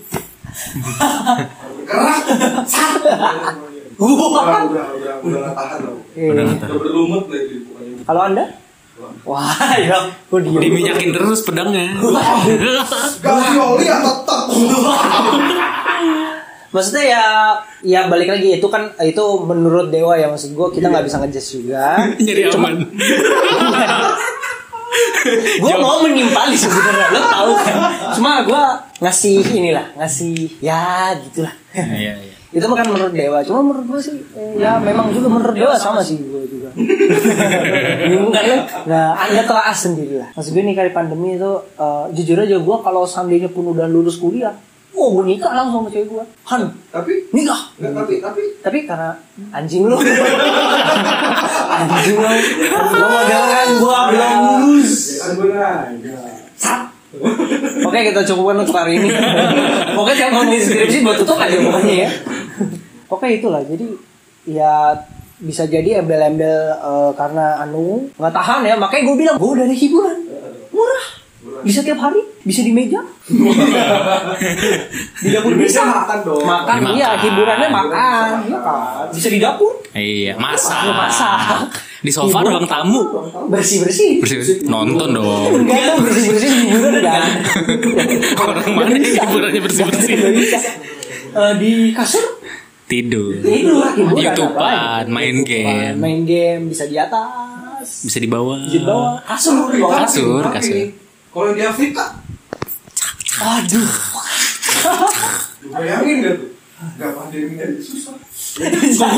[1.76, 2.26] bergerak.
[3.96, 5.98] udah udah udah udah nggak tahan loh.
[6.12, 6.30] Iya.
[6.32, 8.04] Udah berlumut pokoknya.
[8.04, 8.44] Kalau anda?
[9.28, 10.60] Wah, ya, gue diem.
[10.60, 11.92] Diminyakin terus pedangnya.
[13.20, 14.48] Gavioli ya tetap.
[16.72, 17.24] Maksudnya ya,
[17.84, 21.50] ya balik lagi itu kan itu menurut dewa ya maksud gue kita nggak bisa ngejudge
[21.60, 22.00] juga.
[22.26, 22.74] Jadi aman.
[25.36, 27.76] gue mau menimpali sebenarnya lo tahu kan.
[28.16, 28.64] Cuma gue
[29.04, 31.52] ngasih inilah ngasih ya gitulah.
[31.72, 32.35] Iya, iya.
[32.56, 33.38] Itu kan menurut dewa.
[33.44, 36.72] Cuma menurut gue sih eh, ya memang juga menurut dewa sama sih gue juga.
[38.08, 38.56] Bingung kan lo?
[38.88, 40.28] Nah anda telah sendiri lah.
[40.32, 44.16] Maksud gue nih kali pandemi itu eh, jujur aja gue kalau seandainya pun udah lulus
[44.16, 44.56] kuliah,
[44.92, 46.24] oh gue nikah langsung sama cewek gue.
[46.48, 47.60] Han Tapi nikah.
[47.76, 49.12] nggak tapi tapi tapi karena
[49.52, 50.00] anjing lu
[51.76, 52.30] anjing lu
[52.72, 54.32] lu modal kan gua belum
[54.64, 56.16] lulus aja.
[57.86, 59.08] oke kita cukupkan untuk hari ini
[59.92, 62.10] pokoknya yang ngomongin skripsi buat tutup aja pokoknya ya
[63.06, 63.86] oke itulah jadi
[64.44, 64.94] ya
[65.36, 68.74] bisa jadi embel-embel eh, karena anu nggak tahan ya.
[68.74, 70.18] Makanya gue bilang gue dari hiburan.
[70.70, 71.06] Murah.
[71.58, 73.00] Bisa tiap hari bisa di meja.
[75.16, 75.82] Di dapur bisa.
[75.82, 76.42] makan dong.
[76.42, 76.94] makan Dimakan.
[76.94, 78.28] iya hiburannya makan.
[78.44, 79.06] iya kan?
[79.10, 79.72] Bisa di dapur.
[79.90, 80.86] Iya, masak.
[80.86, 81.72] Masak.
[81.98, 83.02] Di sofa ruang tamu.
[83.48, 85.48] bersih bersih Bersih- Nonton dong.
[85.56, 87.30] enggak dong bersih bersih hiburan kan
[88.36, 90.14] Orang mana hiburannya bersih-bersih?
[91.36, 92.35] Eh, di kasur
[92.86, 93.42] Tidur.
[93.42, 95.96] tidur hiburan YouTubean, main game.
[95.98, 98.62] main game bisa di atas Bisa di bawah.
[98.62, 100.86] di bawah kasur di bawah Kasur, kasur.
[101.28, 102.04] Kalau di Afrika,
[103.36, 103.90] aduh
[105.68, 106.48] bayangin gak tuh?
[106.94, 108.14] Gak pandemi aja susah.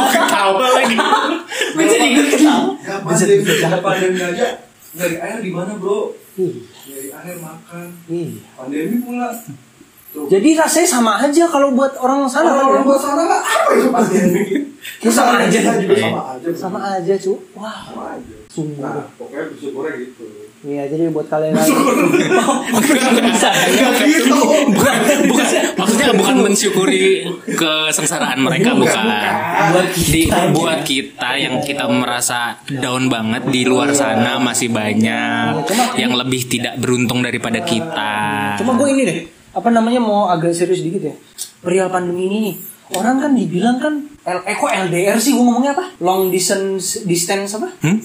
[0.08, 0.96] Ketawa lagi.
[1.74, 4.46] gue jadi gue ketawa Gak pandemi, gak pandemi aja.
[4.90, 6.16] Dari air di mana bro?
[6.34, 7.84] Dari air makan.
[8.08, 8.40] ih.
[8.56, 9.28] Pandemi pula.
[10.08, 10.24] Tuh.
[10.26, 12.86] jadi rasanya sama aja kalau buat orang sana kan Orang ya?
[12.86, 13.38] buat sana apa
[13.70, 14.42] itu pandemi?
[14.98, 15.58] Ya, sama aja.
[15.58, 16.48] Kita juga sama aja.
[16.56, 18.34] sama aja cu wah Sama aja.
[18.48, 20.24] sungguh Nah, pokoknya bersyukurnya gitu.
[20.58, 21.70] Iya, jadi buat kalian lagi.
[23.22, 23.50] bisa.
[24.02, 24.34] gitu.
[24.68, 24.96] Bukan,
[25.28, 29.06] bukan, maksudnya bukan mensyukuri kesengsaraan mereka bukan.
[29.70, 30.50] Buat Di kita.
[30.50, 35.62] buat kita yang kita merasa down banget di luar sana masih banyak
[35.94, 38.14] yang lebih tidak beruntung daripada kita.
[38.58, 39.18] Cuma gue ini deh,
[39.58, 41.14] apa namanya mau agak serius dikit ya.
[41.58, 42.54] Perihal pandemi ini nih,
[42.94, 45.88] orang kan dibilang kan L eh kok LDR sih gue ngomongnya apa?
[45.98, 47.72] Long distance distance apa?
[47.80, 47.96] Hmm?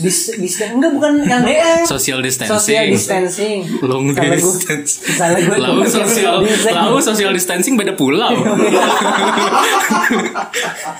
[0.00, 1.84] Dis, distance enggak bukan LDR.
[1.84, 2.56] Social distancing.
[2.56, 3.58] Social distancing.
[3.82, 4.90] Long Salah gua- distance.
[5.12, 5.56] Salah gue.
[5.56, 6.34] Lalu social,
[6.72, 8.32] lalu social distancing beda pulau.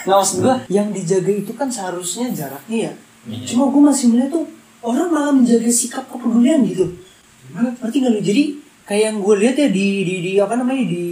[0.05, 2.93] Nggak maksud gue, yang dijaga itu kan seharusnya jaraknya ya.
[3.47, 4.45] Cuma gue masih melihat tuh
[4.81, 6.87] orang malah menjaga sikap kepedulian gitu.
[7.49, 7.73] Gimana?
[7.81, 8.21] Ngerti nggak lu?
[8.21, 8.43] Jadi
[8.89, 11.05] kayak yang gue lihat ya di, di di apa namanya di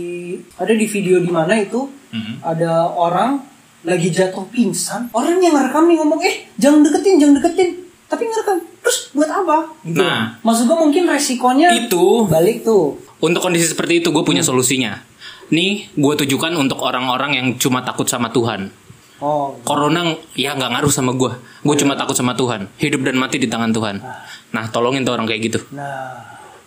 [0.56, 2.40] ada di video di mana itu Mhm.
[2.40, 3.42] ada orang
[3.82, 5.12] lagi jatuh pingsan.
[5.12, 7.70] Orang yang ngerekam nih ngomong eh jangan deketin jangan deketin.
[8.06, 9.68] Tapi ngerekam terus buat apa?
[9.84, 9.98] Gitu.
[9.98, 10.38] Nah.
[10.40, 12.96] maksud gue mungkin resikonya Itu balik tuh.
[13.18, 15.02] Untuk kondisi seperti itu gue punya solusinya.
[15.48, 18.70] Nih gue tujukan untuk orang-orang yang cuma takut sama Tuhan.
[19.16, 21.32] Oh, Corona ya nggak ngaruh sama gue.
[21.62, 22.68] Gue cuma takut sama Tuhan.
[22.76, 23.96] Hidup dan mati di tangan Tuhan.
[24.50, 25.58] Nah tolongin tuh orang kayak gitu.
[25.70, 26.22] nah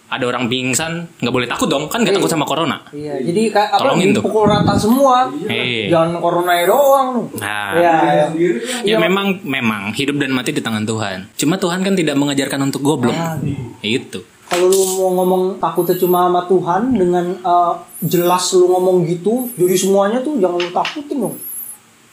[0.10, 2.82] Ada orang pingsan nggak boleh takut dong kan nggak takut sama corona.
[2.90, 4.22] Iya, jadi kayak apa Tolongin tuh.
[4.26, 5.30] dipukul rata semua.
[5.46, 5.86] Iya.
[5.88, 7.22] Jangan corona doang lu.
[7.38, 8.26] Nah, Iya, iya.
[8.28, 8.80] sendiri kan.
[8.84, 11.18] ya memang memang hidup dan mati di tangan Tuhan.
[11.36, 13.14] Cuma Tuhan kan tidak mengajarkan untuk goblok.
[13.14, 13.36] Ah.
[13.80, 14.20] Itu.
[14.46, 19.76] Kalau lu mau ngomong takutnya cuma sama Tuhan dengan eh, jelas lu ngomong gitu, jadi
[19.78, 21.36] semuanya tuh jangan lu takutin dong.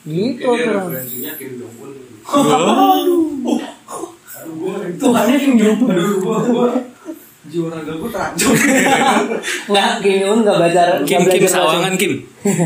[0.05, 0.93] Gitu aturan.
[0.93, 1.91] referensinya Kim Jong Un.
[5.01, 5.89] Tuhannya Kim Jong Un.
[7.47, 8.51] Jiwa raga gue terancam.
[9.71, 12.13] Nggak Kim Un nggak baca Kim Kim belajar Sawangan Kim.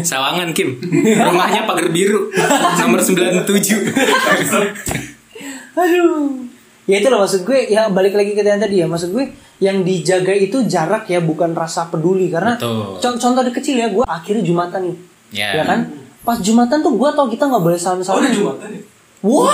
[0.03, 0.69] Sawangan Kim.
[1.16, 2.33] Rumahnya pagar biru.
[2.81, 3.47] Nomor 97
[5.81, 6.51] Aduh.
[6.90, 8.87] Ya itu loh maksud gue ya balik lagi ke yang tadi ya.
[8.90, 9.25] Maksud gue
[9.62, 12.27] yang dijaga itu jarak ya bukan rasa peduli.
[12.33, 12.99] Karena Betul.
[12.99, 14.97] con- contoh di kecil ya gue akhirnya jumatan nih.
[15.31, 15.49] Ya.
[15.61, 15.87] ya kan?
[16.27, 18.81] Pas jumatan tuh gue tau kita nggak boleh salam oh salam udah jumatan ya?
[19.21, 19.53] Wah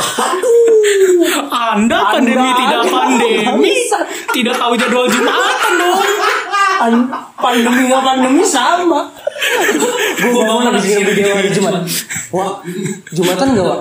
[1.67, 3.73] Anda pandemi Anda- tidak pandemi.
[4.31, 5.99] Tidak tahu jadwal jumatan dong?
[6.77, 9.11] Pan- pandemi nggak pandemi sama.
[10.21, 11.83] Gue bangun habis video hari jumat.
[12.31, 12.61] wah
[13.11, 13.81] jumatan nggak wak?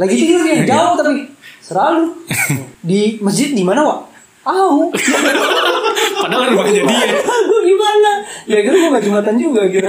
[0.00, 1.28] Lagi tidur ya jauh tapi
[1.60, 2.10] selalu.
[2.82, 4.00] Di masjid di mana wak?
[4.42, 4.90] Au,
[6.18, 7.14] padahal rumahnya dia.
[7.22, 8.10] Gue gimana?
[8.50, 9.86] Ya kan gue gak jumatan juga gitu.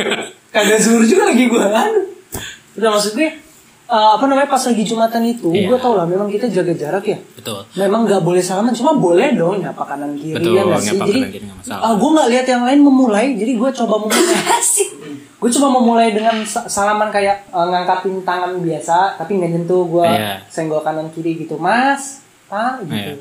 [0.53, 1.89] Kagak zuhur juga lagi gue kan.
[2.77, 3.17] Udah maksud
[3.83, 5.67] gue eh, apa namanya pas lagi jumatan itu, Iya.
[5.67, 7.17] gue tau lah memang kita jaga jarak ya.
[7.33, 10.89] betul Memang nggak boleh salaman, cuma boleh dong nyapa kanan kiri Betul, ya nggak sih.
[10.89, 11.81] nyapa Jadi kanan kiri nggak masalah.
[11.81, 14.23] ah, gue nggak lihat yang lain memulai, jadi gue coba memulai.
[15.35, 20.07] Gue coba memulai dengan sa- salaman kayak eh, ngangkatin tangan biasa, tapi nggak nyentuh gue
[20.07, 20.39] Iya.
[20.47, 22.95] senggol kanan kiri gitu, mas, pak gitu.
[22.95, 23.15] Iya.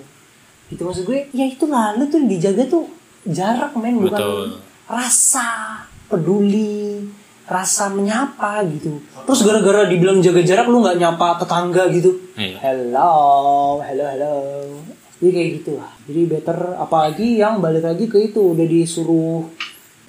[0.70, 2.87] Gitu maksud gue, ya itu lah, lu tuh dijaga tuh
[3.25, 4.46] jarak men, bukan Betul.
[4.87, 7.03] rasa peduli,
[7.52, 8.96] rasa menyapa gitu.
[9.28, 12.10] Terus gara-gara dibilang jaga jarak lu nggak nyapa tetangga gitu.
[12.34, 12.56] Iya.
[12.58, 13.12] Hello,
[13.78, 14.34] hello, hello.
[15.20, 15.92] Jadi kayak gitu lah.
[16.08, 19.46] Jadi better apalagi yang balik lagi ke itu udah disuruh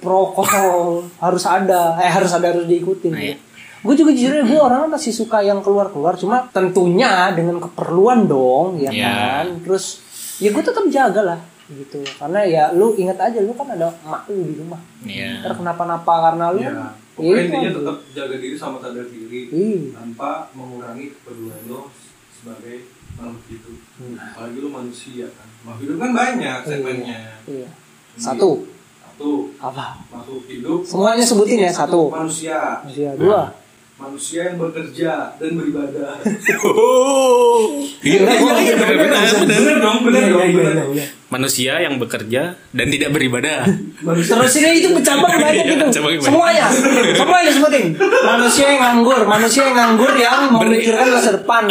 [0.00, 3.12] protokol harus ada, eh harus ada harus diikutin.
[3.12, 3.36] Nah, iya.
[3.84, 8.88] Gue juga jujur gue orangnya masih suka yang keluar-keluar, cuma tentunya dengan keperluan dong, ya
[8.88, 9.04] Iya.
[9.12, 9.46] kan.
[9.60, 10.00] Terus
[10.40, 14.28] ya gue tetap jaga lah gitu karena ya lu ingat aja lu kan ada emak
[14.28, 15.40] lu di rumah Iya.
[15.40, 19.40] ntar kenapa-napa karena lu ya ya pokoknya itu intinya tetap jaga diri sama sadar diri
[19.48, 19.94] Iya.
[19.94, 21.88] tanpa mengurangi kepedulian lo
[22.30, 22.76] sebagai
[23.14, 23.78] makhluk hidup.
[23.96, 24.16] Hmm.
[24.18, 25.48] apalagi lu manusia kan.
[25.62, 27.20] Makhluk hidup kan banyak segmennya.
[27.46, 27.68] iya.
[28.14, 28.66] Satu.
[29.00, 30.02] satu apa?
[30.10, 30.80] makhluk hidup.
[30.82, 32.82] Semuanya sebutin ya satu manusia.
[32.82, 33.63] Manusia dua
[33.94, 36.18] manusia yang bekerja dan beribadah
[36.66, 39.54] Oh, iya, Bener, iya, iya, bener.
[39.54, 41.04] bener dong bener Iya, dong iya, bener iya, iya.
[41.24, 43.66] Manusia yang bekerja dan tidak beribadah.
[44.00, 45.98] manusia Terus ini itu cabang banyak Iya, gitu.
[46.22, 46.66] Semuanya.
[47.10, 47.84] Semuanya sebutin.
[47.98, 51.62] Manusia yang nganggur, manusia yang nganggur yang memikirkan masa depan.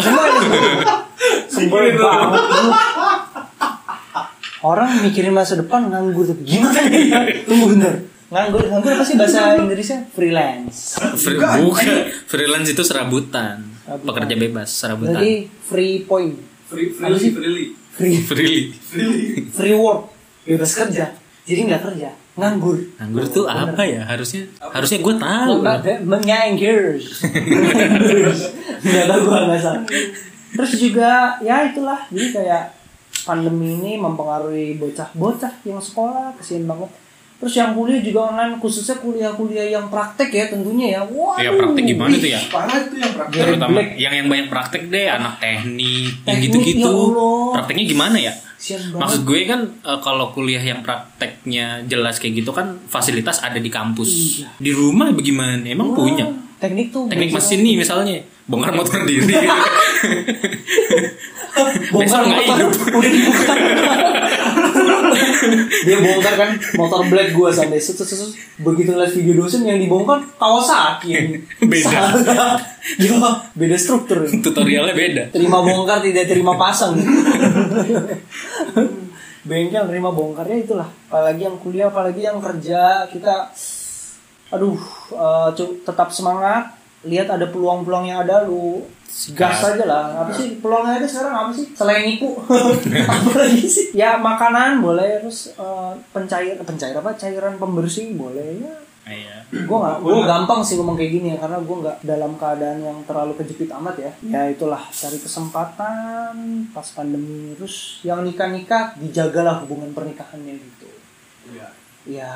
[1.47, 2.12] Semuanya lu.
[4.63, 7.23] Orang mikirin masa depan nganggur tapi gimana ya?
[7.43, 7.95] Tunggu bentar.
[8.34, 10.00] Nganggur, nganggur apa sih bahasa Inggrisnya?
[10.10, 10.98] Freelance.
[11.22, 11.86] Free- Bukan, bukan.
[12.26, 13.58] Freelance itu serabutan.
[13.80, 14.08] Serabutan.
[14.10, 15.13] Pekerja bebas, serabutan.
[15.13, 16.34] Berarti free point.
[16.65, 18.62] free Apa freely freely Free Freely.
[18.74, 20.10] freely free work.
[20.43, 21.13] Bebas kerja.
[21.43, 22.80] Jadi nggak kerja, nganggur.
[22.98, 24.02] Nganggur tuh apa ya?
[24.02, 25.54] Harusnya harusnya gue tahu.
[26.02, 26.96] menganggur
[28.84, 29.84] nggak tahu gue nggak salah
[30.54, 32.63] terus juga ya itulah jadi kayak
[33.24, 36.91] pandemi ini mempengaruhi bocah-bocah yang sekolah kesian banget
[37.43, 41.84] terus yang kuliah juga online khususnya kuliah-kuliah yang praktek ya tentunya ya wah Ya praktek
[41.86, 42.39] gimana tuh ya?
[42.47, 43.89] parah itu yang praktek Terutama Black.
[43.97, 46.88] yang yang banyak praktek deh, anak teknik, yang Teknik, gitu-gitu.
[46.88, 47.51] ya.
[47.53, 48.32] Prakteknya gimana ya?
[48.95, 53.67] Maksud gue kan eh, kalau kuliah yang prakteknya jelas kayak gitu kan fasilitas ada di
[53.67, 54.08] kampus.
[54.39, 54.47] Iya.
[54.56, 55.60] Di rumah bagaimana?
[55.62, 56.23] Emang Wah, punya?
[56.56, 59.36] teknik tuh Teknik mesin nih misalnya, bongkar motor diri.
[61.91, 62.56] bongkar motor
[62.89, 63.53] udah dibuka
[65.84, 68.32] dia bongkar kan motor black gua sampai set, set, set, set.
[68.58, 71.12] begitu lihat video dosen yang dibongkar Kawasaki
[71.72, 72.00] Beda.
[73.00, 73.15] Ya
[73.52, 75.24] beda struktur Tutorialnya beda.
[75.30, 76.93] terima bongkar tidak terima pasang
[79.43, 83.52] bengkel terima bongkarnya itulah apalagi yang kuliah apalagi yang kerja kita
[84.50, 84.80] aduh
[85.52, 86.72] cu- tetap semangat
[87.03, 88.83] lihat ada peluang-peluang yang ada lu
[89.37, 90.25] gas aja lah.
[90.25, 90.57] Apa sih?
[90.57, 91.67] Peluangnya ada sekarang apa sih?
[91.75, 92.39] Selain nipu
[93.13, 93.85] apa lagi sih?
[93.93, 97.13] Ya makanan boleh terus eh, pencair pencair apa?
[97.13, 98.75] Cairan pembersih boleh ya.
[99.03, 99.43] Iya.
[99.51, 102.97] gue gak gue gampang sih ngomong kayak gini ya karena gue nggak dalam keadaan yang
[103.03, 104.11] terlalu kejepit amat ya.
[104.23, 104.79] Ya itulah.
[104.89, 106.33] Cari kesempatan
[106.71, 110.87] pas pandemi terus yang nikah nikah dijagalah hubungan pernikahannya gitu.
[111.43, 111.67] Iya.
[112.03, 112.31] ya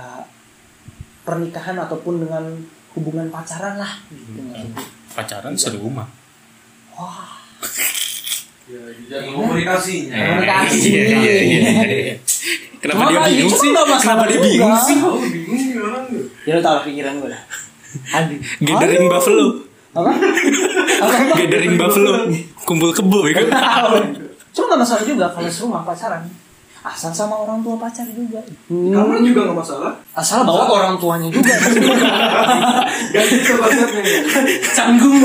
[1.23, 2.43] pernikahan ataupun dengan
[2.97, 4.73] hubungan pacaran lah gitu sih?
[5.13, 6.09] Pacaran serumah.
[6.91, 7.37] wah
[9.07, 10.27] ya komunikasinya Eh.
[10.27, 10.79] Komunikasi.
[10.91, 12.15] Iya, iya, iya, iya.
[12.77, 13.69] Kenapa Cuma dia kayak bingung sih?
[13.71, 14.97] Kenapa dia bingung sih?
[14.97, 17.41] bingung orang tuh ya lo tau pikiran gue lah.
[18.59, 19.13] Gathering Aduh.
[19.13, 19.47] buffalo.
[19.95, 20.11] apa
[21.39, 22.11] Gathering buffalo.
[22.61, 23.47] Kumpul kebo ya kan?
[24.51, 26.21] Cuma gak masalah juga kalau serumah pacaran.
[26.87, 29.91] Asal sama orang tua pacar juga Kamar juga nggak masalah.
[30.13, 31.51] asal bawa orang tuanya juga
[33.13, 34.03] Ganti ke konsepnya.
[34.71, 35.19] canggung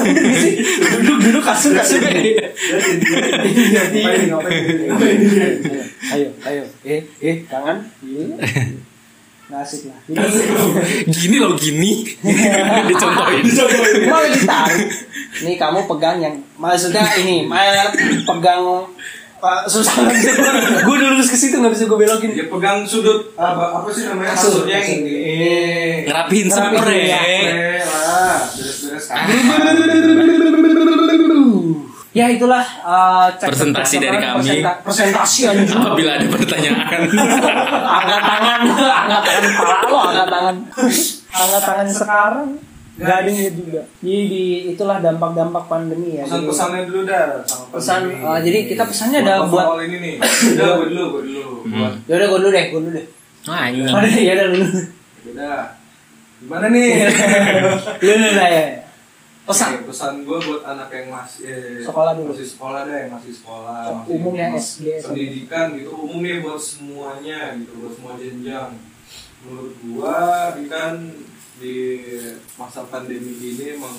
[0.98, 2.02] duduk duduk kasur kasur
[6.12, 7.78] ayo ayo eh eh tangan.
[9.48, 9.98] Nasib lah.
[10.08, 12.08] Jadi Gini loh gini.
[12.88, 13.44] Dicontohin.
[14.08, 14.88] mau ditarik.
[15.44, 17.44] Nih kamu pegang yang maksudnya ini,
[18.24, 18.88] pegang
[19.42, 20.30] Pak susah nggak bisa
[20.80, 22.30] gue udah lurus ke situ nggak bisa gue belokin.
[22.30, 24.62] Dia pegang sudut apa, apa sih namanya Kasur.
[24.64, 26.06] yang ini.
[26.06, 27.10] Ngerapihin spray.
[27.10, 27.18] ya.
[27.82, 29.26] Lah, beres-beres kan.
[32.12, 34.44] Ya itulah uh, Presentasi dari kami.
[34.62, 35.74] presenta- presentasi anjing.
[35.74, 37.08] Apabila ada pertanyaan.
[37.82, 40.56] angkat tangan, angkat tangan pala lo, angkat tangan.
[41.32, 42.48] Angkat tangan sekarang
[42.94, 43.82] nggak ada juga.
[43.98, 46.22] Jadi di- itulah dampak-dampak pandemi ya.
[46.22, 47.24] Jadi- Pesan-pesannya dulu dah.
[47.42, 50.14] sama pesan uh, jadi kita pesannya ada Buat buat awal ini nih.
[50.20, 51.42] Udah, gue dulu, gue dulu.
[51.66, 53.06] Buat ya udah gue dulu deh gue dulu deh
[53.44, 53.82] Ah, ini.
[53.82, 54.66] oh, ya udah dulu
[55.24, 55.62] Udah.
[56.38, 56.88] Gimana nih?
[58.02, 58.64] lu dulu lah ya
[59.42, 62.30] pesan Oke, pesan gue buat anak yang masih eh, Sekolah dulu.
[62.30, 66.62] masih sekolah deh, yang masih sekolah, So, masih umumnya mas- SD, pendidikan gitu, umumnya buat
[66.62, 68.70] semuanya gitu, buat semua jenjang.
[69.42, 70.14] Menurut gua
[70.54, 70.94] ini kan
[71.60, 72.00] di
[72.56, 73.96] masa pandemi ini emang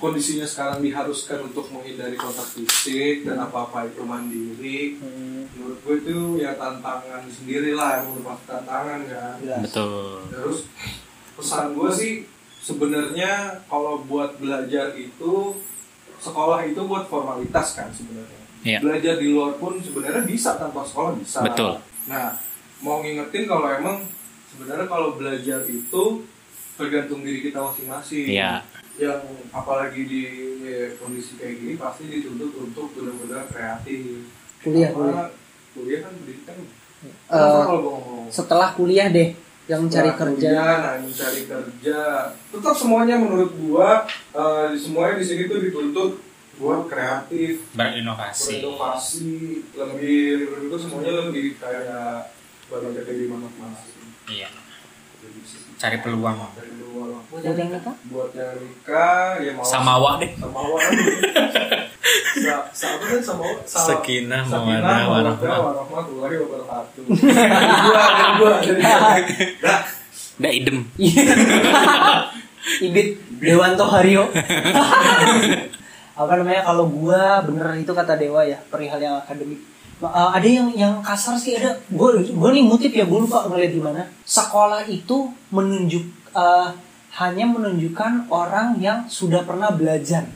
[0.00, 4.98] kondisinya sekarang diharuskan untuk menghindari kontak fisik dan apa-apa itu mandiri.
[5.00, 9.34] Hmm, Menurut gue itu ya tantangan sendiri lah, yang merupakan tantangan kan.
[9.40, 9.62] jelas.
[9.70, 10.18] Betul.
[10.28, 10.58] Terus
[11.38, 12.12] pesan gue sih
[12.60, 15.56] sebenarnya kalau buat belajar itu
[16.20, 18.40] sekolah itu buat formalitas kan sebenarnya.
[18.64, 18.78] Iya.
[18.80, 21.44] Belajar di luar pun sebenarnya bisa tanpa sekolah bisa.
[21.44, 21.76] Betul.
[22.08, 22.32] Nah,
[22.80, 24.04] mau ngingetin kalau emang
[24.48, 26.24] sebenarnya kalau belajar itu
[26.74, 28.26] tergantung diri kita masing-masing.
[28.28, 28.62] Iya.
[28.94, 29.20] Yang
[29.50, 30.22] apalagi di
[30.96, 34.26] kondisi kayak gini pasti dituntut untuk benar-benar kreatif.
[34.58, 35.28] Kuliah, Karena
[35.72, 36.56] kuliah kan pendidikan.
[37.04, 38.26] Eh, kalau ngomong?
[38.32, 41.98] setelah kuliah deh yang cari Setelah kerja kuliah, nah mencari kerja
[42.48, 46.12] tetap semuanya menurut gua eh, semuanya di sini tuh dituntut
[46.54, 48.62] buat kreatif Berinovasi.
[48.62, 49.36] berinovasi
[49.74, 50.20] lebih
[50.64, 52.30] itu semuanya lebih kayak
[52.66, 53.92] belajar dari masing-masing
[54.24, 54.48] Iya.
[55.78, 56.38] Cari peluang.
[57.34, 59.66] buat yang nikah buat yang nikah ya mau
[60.22, 60.30] deh.
[60.38, 60.62] sama
[62.46, 65.58] sa, sa, apa kan sama sa, Sakinah, Sakinah, mawaddah, mawaddah, warahmah.
[65.66, 69.22] warahmatullahi wabarakatuh dari gua dari gua dari
[70.38, 70.78] gua idem.
[72.86, 73.08] Ibit
[73.42, 74.30] Dewanto Haryo
[76.14, 79.58] apa namanya kalau gua bener itu kata Dewa ya perihal yang akademik
[80.02, 81.74] Uh, ada yang yang kasar sih ada.
[81.88, 84.02] Gue gue nih ngutip ya gue lupa ngeliat di mana.
[84.26, 86.02] Sekolah itu menunjuk
[86.34, 86.68] uh,
[87.14, 90.26] hanya menunjukkan orang yang sudah pernah belajar.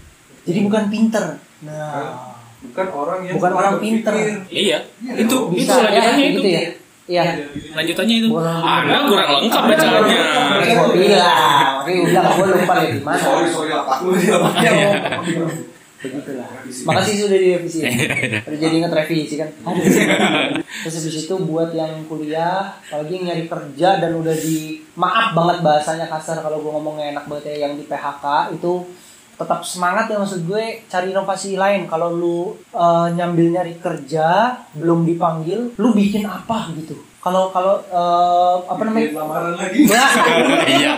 [0.46, 1.36] Jadi bukan pinter.
[1.66, 2.38] Nah.
[2.58, 4.12] Bukan orang yang Bukan orang pinter.
[4.14, 4.34] Iya.
[4.50, 4.78] Iya,
[5.26, 6.40] Itu bisa itu ya, lanjutannya itu.
[6.42, 6.62] gitu ya.
[7.08, 7.22] Iya.
[7.74, 8.28] Lanjutannya itu.
[8.30, 10.18] Kurang- Anda kurang lengkap bacaannya.
[10.18, 13.18] Makanya gue bilang makanya gue lupa di mana.
[13.20, 13.94] Sorry sorry apa
[15.98, 16.46] begitulah.
[16.62, 17.90] Makasih sudah direvisi ya.
[18.46, 19.50] udah jadi inget revisi kan?
[19.66, 19.82] Aduh.
[20.62, 25.58] terus habis itu buat yang kuliah apalagi yang nyari kerja dan udah di maaf banget
[25.60, 28.86] bahasanya kasar kalau gue ngomongnya enak banget ya yang di PHK itu
[29.34, 31.86] tetap semangat ya maksud gue cari inovasi lain.
[31.86, 32.38] Kalau lu
[32.70, 36.94] eh, nyambil nyari kerja belum dipanggil lu bikin apa gitu?
[37.18, 39.18] Kalau kalau eh, apa namanya?
[39.18, 39.86] Lamaran lagi.
[39.86, 40.10] Nah,
[40.78, 40.92] Iya.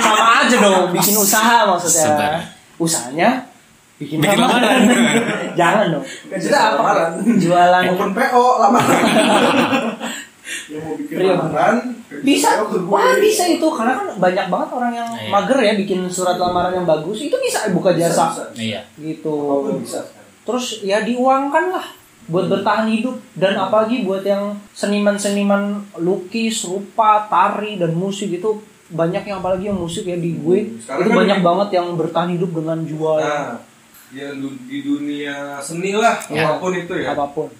[0.00, 2.44] sama aja dong bikin usaha maksudnya.
[2.76, 3.52] Usahanya
[3.98, 4.80] bikin, Bikin lamaran.
[5.60, 6.04] jangan dong.
[6.04, 6.74] Kan kita apa?
[6.78, 7.10] lamaran.
[7.38, 7.82] jualan.
[7.94, 9.00] Open PO lamaran.
[10.68, 11.76] Yang mau bikin lamaran
[12.20, 12.48] bisa.
[12.90, 13.64] Wah bisa itu.
[13.64, 15.30] Karena kan banyak banget orang yang Iya.
[15.32, 17.22] mager ya bikin surat lamaran yang bagus.
[17.22, 18.30] Itu bisa buka jasa.
[18.30, 18.60] Bisa, bisa.
[18.60, 18.80] Iya.
[19.00, 19.36] gitu.
[19.80, 20.22] Bisa sekarang.
[20.44, 21.86] terus ya diuangkan lah
[22.28, 23.16] buat bertahan hidup.
[23.32, 28.60] Dan apalagi buat yang seniman-seniman lukis, rupa, tari dan musik itu
[28.92, 30.58] banyak yang apalagi yang musik ya di gue.
[30.60, 33.16] Hmm, sekarang itu kan banyak banget yang bertahan hidup dengan jual.
[33.20, 33.73] Nah
[34.14, 36.46] ya du- di dunia seni lah Ya.
[36.46, 37.50] apa pun itu ya apa pun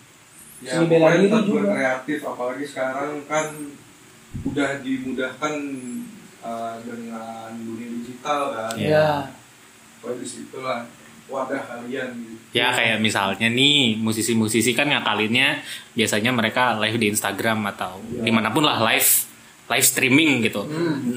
[0.60, 1.66] ya Seni bela diri juga.
[1.66, 3.46] berkreatif apalagi sekarang kan
[4.44, 5.54] udah dimudahkan
[6.40, 8.88] uh, dengan dunia digital kan Iya.
[8.88, 9.08] ya
[9.98, 10.80] pokoknya di situ lah
[11.26, 15.58] wadah kalian gitu Ya kayak misalnya nih musisi-musisi kan ngakalinnya
[15.92, 19.10] biasanya mereka live di Instagram atau di mana pun lah live
[19.64, 20.68] live streaming gitu.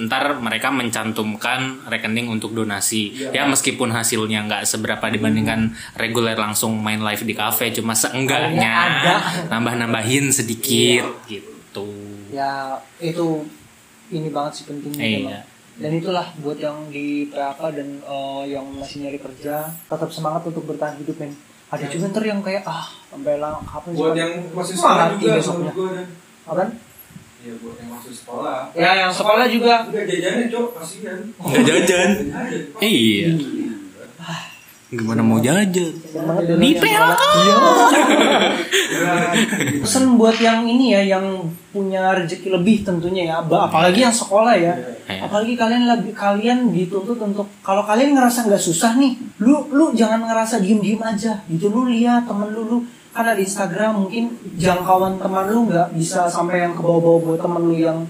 [0.07, 3.11] Ntar mereka mencantumkan rekening untuk donasi.
[3.11, 3.29] Iya.
[3.31, 8.71] Ya meskipun hasilnya nggak seberapa dibandingkan reguler langsung main live di cafe, cuma seenggaknya
[9.03, 9.15] Ada.
[9.51, 11.85] nambah-nambahin sedikit gitu.
[12.27, 13.45] ya itu
[14.09, 15.17] ini banget sih pentingnya Iya.
[15.21, 15.43] memang.
[15.77, 20.65] dan itulah buat yang di PHK dan eh, yang masih nyari kerja tetap semangat untuk
[20.65, 21.31] bertahan hidup men
[21.67, 25.35] ada juga ntar yang kayak ah sampai lah kapan sih buat yang masih Mati juga
[25.37, 25.71] besoknya.
[26.47, 26.69] Apaan?
[27.47, 32.09] Ya buat yang sekolah ya yang sekolah juga udah jajanin cok kasihan Nggak jajan.
[32.27, 32.83] Jajan.
[32.83, 33.27] Iya.
[34.87, 35.91] Gimana mau jajan?
[36.55, 37.19] Di sekolah.
[37.37, 37.55] Iya.
[38.87, 39.13] Ya,
[39.83, 41.25] pesan buat yang ini ya yang
[41.69, 44.73] punya rezeki lebih tentunya ya apalagi yang sekolah ya
[45.07, 45.23] Iya.
[45.23, 50.19] apalagi kalian lebih kalian dituntut untuk kalau kalian ngerasa nggak susah nih lu lu jangan
[50.19, 52.77] ngerasa diem diem aja gitu lu lihat temen lu lu
[53.17, 57.65] karena di Instagram mungkin jangkauan teman lu nggak bisa sampai yang ke bawah-bawah buat temen
[57.65, 58.05] lu yang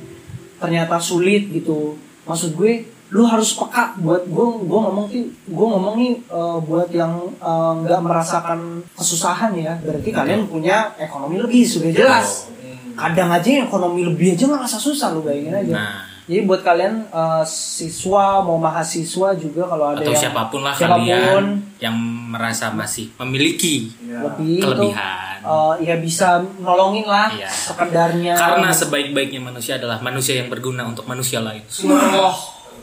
[0.59, 1.95] ternyata sulit gitu.
[2.27, 2.83] Maksud gue
[3.15, 7.73] lu harus peka buat gue gue ngomong sih gue ngomong nih eh, buat yang eh,
[7.87, 9.79] nggak merasakan kesusahan ya.
[9.79, 12.51] Berarti kalian punya ekonomi lebih sudah jelas.
[12.99, 15.71] Kadang aja ekonomi lebih aja ngerasa susah lu bayangin aja.
[15.71, 16.16] Nah.
[16.27, 20.73] Jadi buat kalian eh, siswa mau mahasiswa juga kalau ada Atau yang siapa pun lah
[20.73, 21.43] siapa pun kalian
[21.77, 21.95] yang
[22.27, 24.23] merasa masih memiliki ya.
[24.23, 25.39] lebih kelebihan.
[25.39, 27.47] itu, eh, ya bisa nolongin lah Iya.
[27.47, 31.61] sekedarnya Karena sebaik-baiknya manusia adalah manusia yang berguna untuk manusia lain.
[31.87, 32.35] Wah,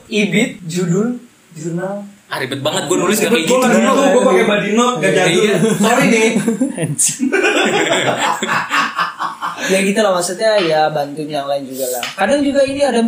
[0.07, 1.18] ibit judul
[1.53, 3.68] jurnal Ah ribet banget gue nulis gak kayak gue gitu.
[3.68, 5.57] dulu gue pakai body note gak jadul Iya.
[5.76, 6.28] sorry nih
[9.64, 13.00] ya gitu lah maksudnya ya bantuin yang lain juga lah kadang juga ini ada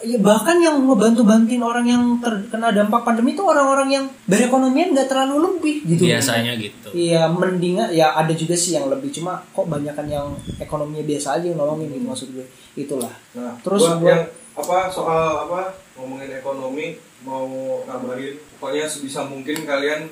[0.00, 5.06] ya bahkan yang ngebantu bantuin orang yang terkena dampak pandemi itu orang-orang yang berekonomian nggak
[5.06, 6.88] terlalu lebih gitu Biasanya gitu.
[6.92, 10.26] Iya mendingan ya ada juga sih yang lebih cuma kok banyakan yang
[10.58, 15.72] ekonominya biasa aja yang nolongin gitu maksud gue itulah nah Terus yang apa soal apa
[15.94, 16.92] ngomongin ekonomi
[17.22, 17.46] mau
[17.82, 20.10] ngabarin pokoknya sebisa mungkin kalian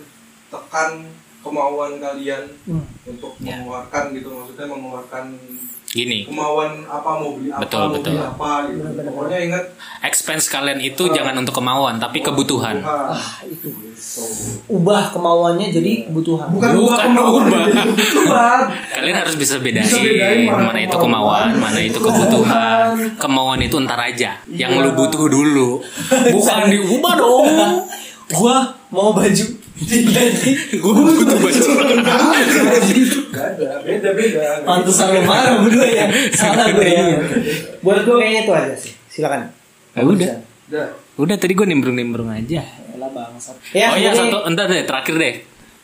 [0.49, 1.05] tekan
[1.41, 2.85] kemauan kalian Hmm.
[3.03, 3.57] untuk Ya.
[3.57, 5.25] mengeluarkan gitu maksudnya mengeluarkan
[5.91, 8.15] Gini, kemauan apa mau beli apa Betul, mau betul.
[8.15, 8.79] beli apa gitu.
[9.11, 9.65] Pokoknya ingat
[10.07, 12.79] expense kalian itu jangan untuk kemauan tapi kebutuhan.
[12.87, 13.75] ah, ah itu.
[14.71, 16.47] Ubah kemauannya jadi kebutuhan.
[16.55, 17.67] Bukan Bukan ubah.
[17.91, 18.61] kebutuhan.
[18.71, 22.87] Kalian harus bisa bedain, Bisa bedain mana mana, itu kemauan, mana itu kebutuhan.
[23.19, 25.83] Kemauan itu ntar aja, yang lu butuh dulu.
[26.39, 27.51] Bukan diubah dong.
[28.39, 28.63] gua
[28.95, 29.45] mau baju
[29.81, 31.37] Gue butuh
[33.31, 36.05] ada beda beda pantesan lu marah berdua ya
[36.37, 37.05] salah gue ya
[37.81, 39.49] buat gue kayaknya itu aja sih silakan
[39.91, 40.35] Ya udah.
[40.71, 40.87] Udah.
[41.19, 42.63] Udah tadi gue nimbrung-nimbrung aja.
[42.63, 45.35] Yalah bangsat ya oh iya satu, entar deh terakhir deh.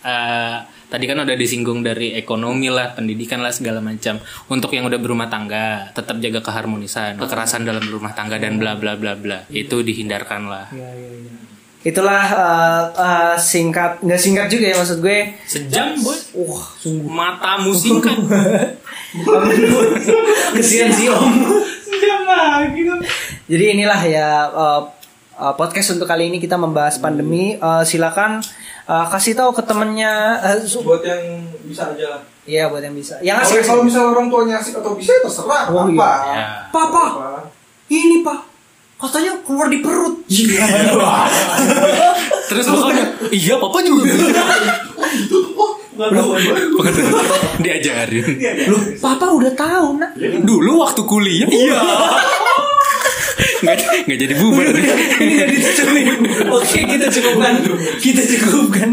[0.06, 4.22] Eh, tadi kan udah disinggung dari ekonomi lah, pendidikan lah segala macam.
[4.46, 8.94] Untuk yang udah berumah tangga, tetap jaga keharmonisan, kekerasan dalam rumah tangga dan bla bla
[8.94, 9.42] bla bla.
[9.50, 10.70] Itu dihindarkan lah.
[10.70, 11.55] Ya, ya, ya.
[11.86, 15.30] Itulah uh, uh, singkat, nggak singkat juga ya maksud gue.
[15.46, 17.06] Sejam boy, Wah, sungguh.
[17.06, 18.18] matamu singkat.
[20.58, 21.30] Kesian sih om.
[23.46, 24.90] Jadi inilah ya uh,
[25.38, 27.54] uh, podcast untuk kali ini kita membahas pandemi.
[27.62, 28.42] Uh, silakan
[28.90, 30.42] uh, kasih tahu ke temennya.
[30.42, 33.18] Uh, buat yang bisa aja lah Iya buat yang bisa.
[33.22, 33.62] Yang asik.
[33.66, 36.10] kalau misalnya orang tuanya asik atau bisa ya terserah Oh, apa iya.
[36.34, 36.46] Ya.
[36.70, 37.30] Papa, Apa?
[37.90, 38.55] ini pak.
[38.96, 40.24] Katanya keluar di perut.
[42.48, 44.08] Terus pokoknya, iya papa juga.
[47.64, 48.24] Diajarin.
[48.68, 50.12] Loh, papa udah tahu nak.
[50.44, 51.48] Dulu waktu kuliah.
[51.48, 51.80] Iya.
[53.64, 54.84] nggak, nggak jadi bubar nih.
[55.24, 56.00] ini gak ditutupi.
[56.52, 57.54] Oke, kita cukupkan.
[58.00, 58.90] Kita cukupkan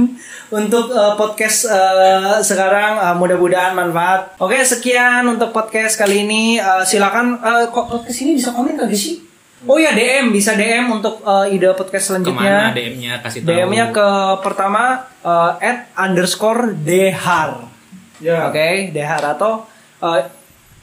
[0.53, 4.39] untuk uh, podcast uh, sekarang uh, mudah-mudahan manfaat.
[4.39, 6.63] Oke, sekian untuk podcast kali ini.
[6.63, 9.32] Uh, silakan uh, kok podcast ini bisa komen kagak sih?
[9.63, 12.35] Oh ya DM bisa DM untuk uh, ide podcast selanjutnya.
[12.35, 13.49] Ke mana DM-nya kasih tahu.
[13.55, 14.07] DM-nya ke
[14.43, 17.71] pertama uh, at underscore dehar.
[18.19, 18.51] ya.
[18.51, 19.23] Oke, dehar.
[19.23, 19.63] Atau
[20.03, 20.19] uh,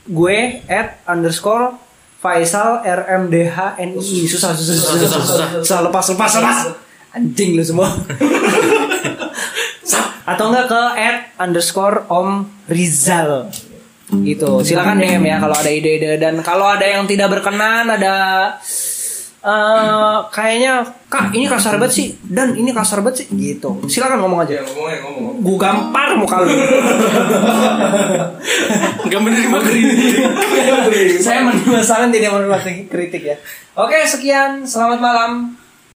[0.09, 1.77] gue at underscore
[2.21, 6.59] Faisal RMDH NII susah susah susah susah, susah, susah, lepas lepas lepas.
[7.17, 7.89] Anjing lu semua.
[10.31, 13.49] Atau enggak ke at underscore Om Rizal
[14.27, 14.67] gitu.
[14.67, 16.19] Silakan DM ya kalau ada ide-ide.
[16.19, 18.15] Dan kalau ada yang tidak berkenan ada
[19.41, 22.09] eh kayaknya kak ini kasar banget sih.
[22.21, 23.27] Dan ini kasar banget sih.
[23.31, 23.87] Gitu.
[23.87, 24.59] Silakan ngomong aja.
[24.59, 25.35] Ya ngomongnya ngomong.
[25.45, 26.51] Gue gampar muka lu.
[29.07, 29.99] Nggak menerima kritik.
[31.23, 32.59] saya menerima saran tidak menerima
[32.89, 33.37] kritik ya.
[33.79, 34.67] Oke sekian.
[34.67, 35.60] Selamat malam